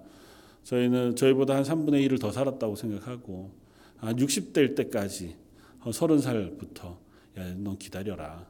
저희는 0.64 1.16
저희보다 1.16 1.56
한 1.56 1.64
3분의 1.64 2.08
1을 2.08 2.22
더 2.22 2.32
살았다고 2.32 2.76
생각하고 2.76 3.52
한 3.98 4.18
60 4.18 4.54
될 4.54 4.76
때까지 4.76 5.44
30살부터 5.92 6.98
야, 7.38 7.54
넌 7.56 7.78
기다려라. 7.78 8.48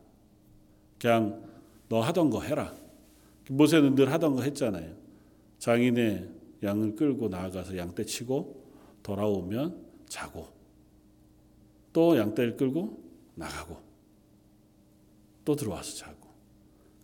그냥 0.99 1.43
너 1.89 2.01
하던 2.01 2.29
거 2.29 2.41
해라. 2.41 2.73
모세는 3.49 3.95
늘 3.95 4.11
하던 4.11 4.35
거 4.35 4.41
했잖아요. 4.41 4.95
장인의 5.59 6.29
양을 6.63 6.95
끌고 6.95 7.29
나아가서 7.29 7.77
양떼 7.77 8.05
치고 8.05 8.63
돌아오면 9.03 9.85
자고 10.07 10.47
또 11.93 12.17
양떼를 12.17 12.57
끌고 12.57 13.03
나가고 13.35 13.77
또 15.43 15.55
들어와서 15.55 15.95
자고 15.95 16.27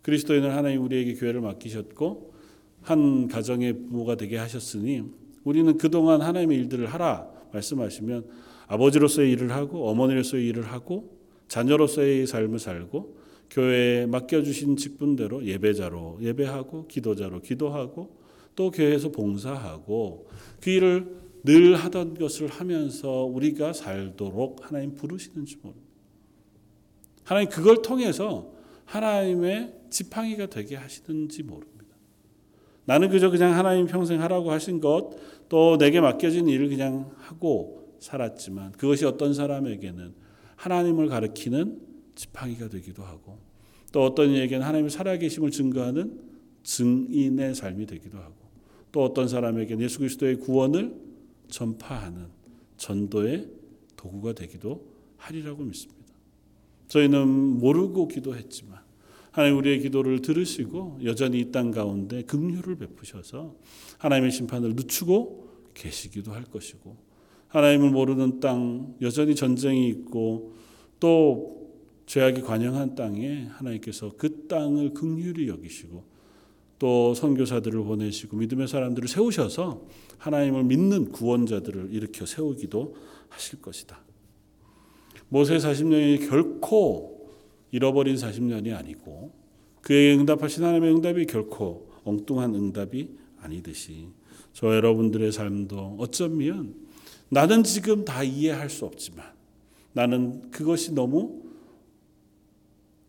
그리스도인은 0.02 0.50
하나님 0.50 0.82
우리에게 0.82 1.14
교회를 1.14 1.40
맡기셨고 1.40 2.34
한 2.82 3.28
가정의 3.28 3.72
부모가 3.72 4.16
되게 4.16 4.36
하셨으니 4.36 5.04
우리는 5.44 5.78
그동안 5.78 6.20
하나님의 6.20 6.58
일들을 6.58 6.86
하라 6.86 7.30
말씀하시면 7.52 8.28
아버지로서의 8.66 9.30
일을 9.32 9.52
하고 9.52 9.88
어머니로서의 9.88 10.46
일을 10.48 10.64
하고 10.70 11.18
자녀로서의 11.48 12.26
삶을 12.26 12.58
살고 12.58 13.16
교회에 13.50 14.06
맡겨주신 14.06 14.76
직분대로 14.76 15.44
예배자로 15.44 16.18
예배하고 16.22 16.86
기도자로 16.86 17.42
기도하고 17.42 18.16
또 18.54 18.70
교회에서 18.70 19.10
봉사하고 19.10 20.28
그 20.60 20.70
일을 20.70 21.22
늘 21.44 21.74
하던 21.74 22.14
것을 22.14 22.48
하면서 22.48 23.24
우리가 23.24 23.72
살도록 23.72 24.60
하나님 24.62 24.94
부르시는지 24.94 25.56
모릅니다. 25.60 25.92
하나님 27.24 27.48
그걸 27.50 27.82
통해서 27.82 28.52
하나님의 28.84 29.74
지팡이가 29.90 30.46
되게 30.46 30.76
하시는지 30.76 31.42
모릅니다. 31.42 31.72
나는 32.84 33.10
그저 33.10 33.30
그냥 33.30 33.56
하나님 33.56 33.86
평생 33.86 34.20
하라고 34.22 34.50
하신 34.50 34.80
것, 34.80 35.10
또 35.48 35.78
내게 35.78 36.00
맡겨진 36.00 36.48
일을 36.48 36.68
그냥 36.68 37.10
하고 37.18 37.81
살았지만 38.02 38.72
그것이 38.72 39.04
어떤 39.06 39.32
사람에게는 39.32 40.14
하나님을 40.56 41.08
가리키는 41.08 41.80
지팡이가 42.14 42.68
되기도 42.68 43.02
하고 43.02 43.38
또 43.92 44.02
어떤 44.04 44.30
이에게는 44.30 44.64
하나님의 44.66 44.90
살아계심을 44.90 45.50
증거하는 45.50 46.20
증인의 46.62 47.54
삶이 47.54 47.86
되기도 47.86 48.18
하고 48.18 48.34
또 48.90 49.02
어떤 49.02 49.28
사람에게는 49.28 49.82
예수 49.84 49.98
그리스도의 49.98 50.36
구원을 50.36 50.94
전파하는 51.48 52.26
전도의 52.76 53.48
도구가 53.96 54.34
되기도 54.34 54.92
하리라고 55.16 55.64
믿습니다. 55.64 56.02
저희는 56.88 57.26
모르고 57.28 58.08
기도했지만 58.08 58.80
하나님 59.30 59.56
우리의 59.58 59.80
기도를 59.80 60.20
들으시고 60.20 60.98
여전히 61.04 61.40
이 61.40 61.50
땅 61.50 61.70
가운데 61.70 62.22
긍휼을 62.22 62.76
베푸셔서 62.76 63.56
하나님의 63.98 64.30
심판을 64.30 64.74
늦추고 64.74 65.70
계시기도 65.74 66.32
할 66.32 66.44
것이고 66.44 66.96
하나님을 67.52 67.90
모르는 67.90 68.40
땅 68.40 68.94
여전히 69.02 69.34
전쟁이 69.34 69.88
있고 69.88 70.54
또 70.98 71.70
죄악이 72.06 72.40
관영한 72.40 72.94
땅에 72.94 73.46
하나님께서 73.50 74.12
그 74.16 74.46
땅을 74.48 74.94
긍휼히 74.94 75.48
여기시고 75.48 76.02
또 76.78 77.14
선교사들을 77.14 77.84
보내시고 77.84 78.38
믿음의 78.38 78.68
사람들을 78.68 79.06
세우셔서 79.06 79.86
하나님을 80.16 80.64
믿는 80.64 81.12
구원자들을 81.12 81.92
일으켜 81.92 82.24
세우기도 82.24 82.96
하실 83.28 83.60
것이다. 83.60 84.00
모세 85.28 85.56
40년이 85.58 86.28
결코 86.28 87.30
잃어버린 87.70 88.16
40년이 88.16 88.74
아니고 88.74 89.32
그에게 89.82 90.18
응답하신 90.18 90.64
하나님의 90.64 90.94
응답이 90.94 91.26
결코 91.26 91.90
엉뚱한 92.04 92.54
응답이 92.54 93.10
아니듯이 93.42 94.08
저 94.54 94.74
여러분들의 94.74 95.32
삶도 95.32 95.96
어쩌면 95.98 96.81
나는 97.32 97.64
지금 97.64 98.04
다 98.04 98.22
이해할 98.22 98.68
수 98.68 98.84
없지만 98.84 99.24
나는 99.94 100.50
그것이 100.50 100.92
너무 100.92 101.42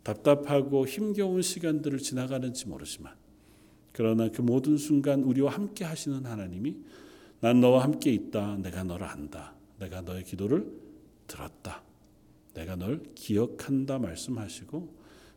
답답하고 0.01 0.87
힘겨운 0.87 1.41
시간들을 1.41 1.99
지나가는지 1.99 2.69
모르지만 2.69 3.13
그러나 3.91 4.29
그 4.29 4.41
모든 4.41 4.77
순간 4.77 5.23
우리와 5.23 5.51
함께 5.51 5.83
하시는 5.83 6.25
하나님이 6.25 6.77
난 7.41 7.59
너와 7.59 7.83
함께 7.83 8.13
있다. 8.13 8.59
내가 8.61 8.85
너를 8.85 9.05
안다. 9.05 9.55
내가 9.77 9.99
너의 9.99 10.23
기도를 10.23 10.71
들었다. 11.27 11.83
내가 12.53 12.77
널 12.77 13.03
기억한다 13.15 13.99
말씀하시고 13.99 14.87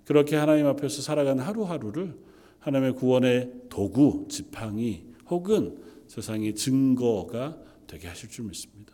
그렇게 0.04 0.36
하나님 0.36 0.64
앞에서 0.66 1.02
살아가는 1.02 1.42
하루하루를 1.42 2.16
하나님의 2.60 2.94
구원의 2.94 3.52
도구, 3.68 4.26
지팡이 4.28 5.06
혹은 5.28 5.76
세상의 6.06 6.54
증거가 6.54 7.58
되게 7.86 8.08
하실 8.08 8.28
줄 8.28 8.46
믿습니다. 8.46 8.92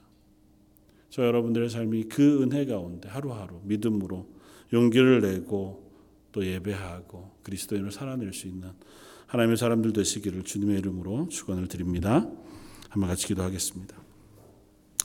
저 1.10 1.24
여러분들의 1.24 1.68
삶이 1.68 2.04
그 2.04 2.42
은혜 2.42 2.64
가운데 2.64 3.08
하루하루 3.08 3.60
믿음으로 3.64 4.26
용기를 4.72 5.20
내고 5.20 5.90
또 6.32 6.44
예배하고 6.44 7.30
그리스도인을 7.42 7.92
살아낼 7.92 8.32
수 8.32 8.48
있는 8.48 8.70
하나님의 9.26 9.56
사람들 9.56 9.92
되시기를 9.92 10.42
주님의 10.44 10.78
이름으로 10.78 11.28
축원을 11.28 11.68
드립니다. 11.68 12.26
한번 12.88 13.08
같이 13.08 13.26
기도하겠습니다. 13.26 13.96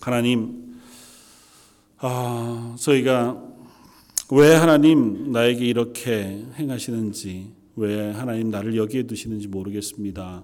하나님, 0.01 0.79
아, 1.97 2.75
저희가 2.79 3.43
왜 4.31 4.53
하나님 4.53 5.31
나에게 5.31 5.65
이렇게 5.65 6.45
행하시는지 6.55 7.53
왜 7.77 8.11
하나님 8.11 8.49
나를 8.49 8.75
여기에 8.75 9.03
두시는지 9.03 9.47
모르겠습니다. 9.47 10.43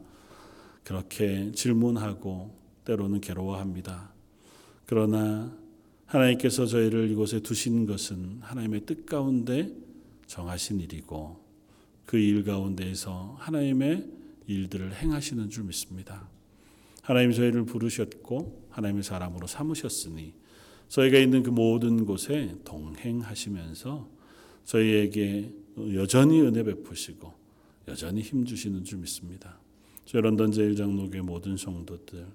그렇게 0.83 1.51
질문하고 1.53 2.62
때로는 2.85 3.21
괴로워합니다. 3.21 4.11
그러나 4.85 5.55
하나님께서 6.05 6.65
저희를 6.65 7.09
이곳에 7.09 7.39
두신 7.39 7.85
것은 7.85 8.39
하나님의 8.41 8.81
뜻 8.85 9.05
가운데 9.05 9.71
정하신 10.27 10.79
일이고 10.81 11.41
그 12.05 12.17
일 12.17 12.43
가운데에서 12.43 13.35
하나님의 13.39 14.07
일들을 14.47 14.93
행하시는 14.95 15.49
줄 15.49 15.63
믿습니다. 15.63 16.27
하나님 17.01 17.31
저희를 17.31 17.65
부르셨고 17.65 18.67
하나님의 18.69 19.03
사람으로 19.03 19.47
삼으셨으니 19.47 20.33
저희가 20.89 21.17
있는 21.17 21.43
그 21.43 21.49
모든 21.49 22.05
곳에 22.05 22.55
동행하시면서 22.65 24.09
저희에게 24.65 25.53
여전히 25.95 26.41
은혜 26.41 26.63
베푸시고 26.63 27.33
여전히 27.87 28.21
힘 28.21 28.45
주시는 28.45 28.83
줄 28.83 28.99
믿습니다. 28.99 29.59
저희 30.05 30.21
런던 30.21 30.51
제일장로교회 30.51 31.21
모든 31.21 31.57
성도들 31.57 32.27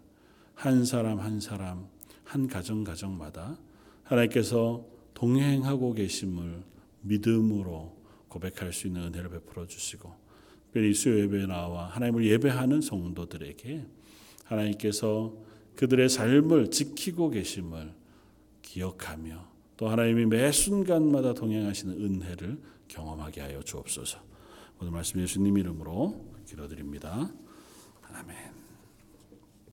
한 0.58 0.84
사람 0.84 1.20
한 1.20 1.38
사람 1.38 1.86
한 2.24 2.48
가정 2.48 2.82
가정마다 2.82 3.56
하나님께서 4.02 4.84
동행하고 5.14 5.94
계심을 5.94 6.64
믿음으로 7.02 7.96
고백할 8.26 8.72
수 8.72 8.88
있는 8.88 9.04
은혜를 9.04 9.30
베풀어 9.30 9.68
주시고 9.68 10.12
특별히 10.64 10.92
수요 10.94 11.20
예배에 11.20 11.46
나와 11.46 11.86
하나님을 11.86 12.26
예배하는 12.26 12.80
성도들에게 12.80 13.86
하나님께서 14.46 15.32
그들의 15.76 16.08
삶을 16.08 16.72
지키고 16.72 17.30
계심을 17.30 17.94
기억하며 18.62 19.46
또 19.76 19.88
하나님이 19.88 20.26
매 20.26 20.50
순간마다 20.50 21.34
동행하시는 21.34 21.94
은혜를 21.94 22.60
경험하게 22.88 23.42
하여 23.42 23.62
주옵소서. 23.62 24.18
오늘 24.80 24.90
말씀 24.90 25.20
예수님 25.20 25.56
이름으로 25.56 26.32
기도드립니다. 26.46 27.30
아멘. 28.02 28.57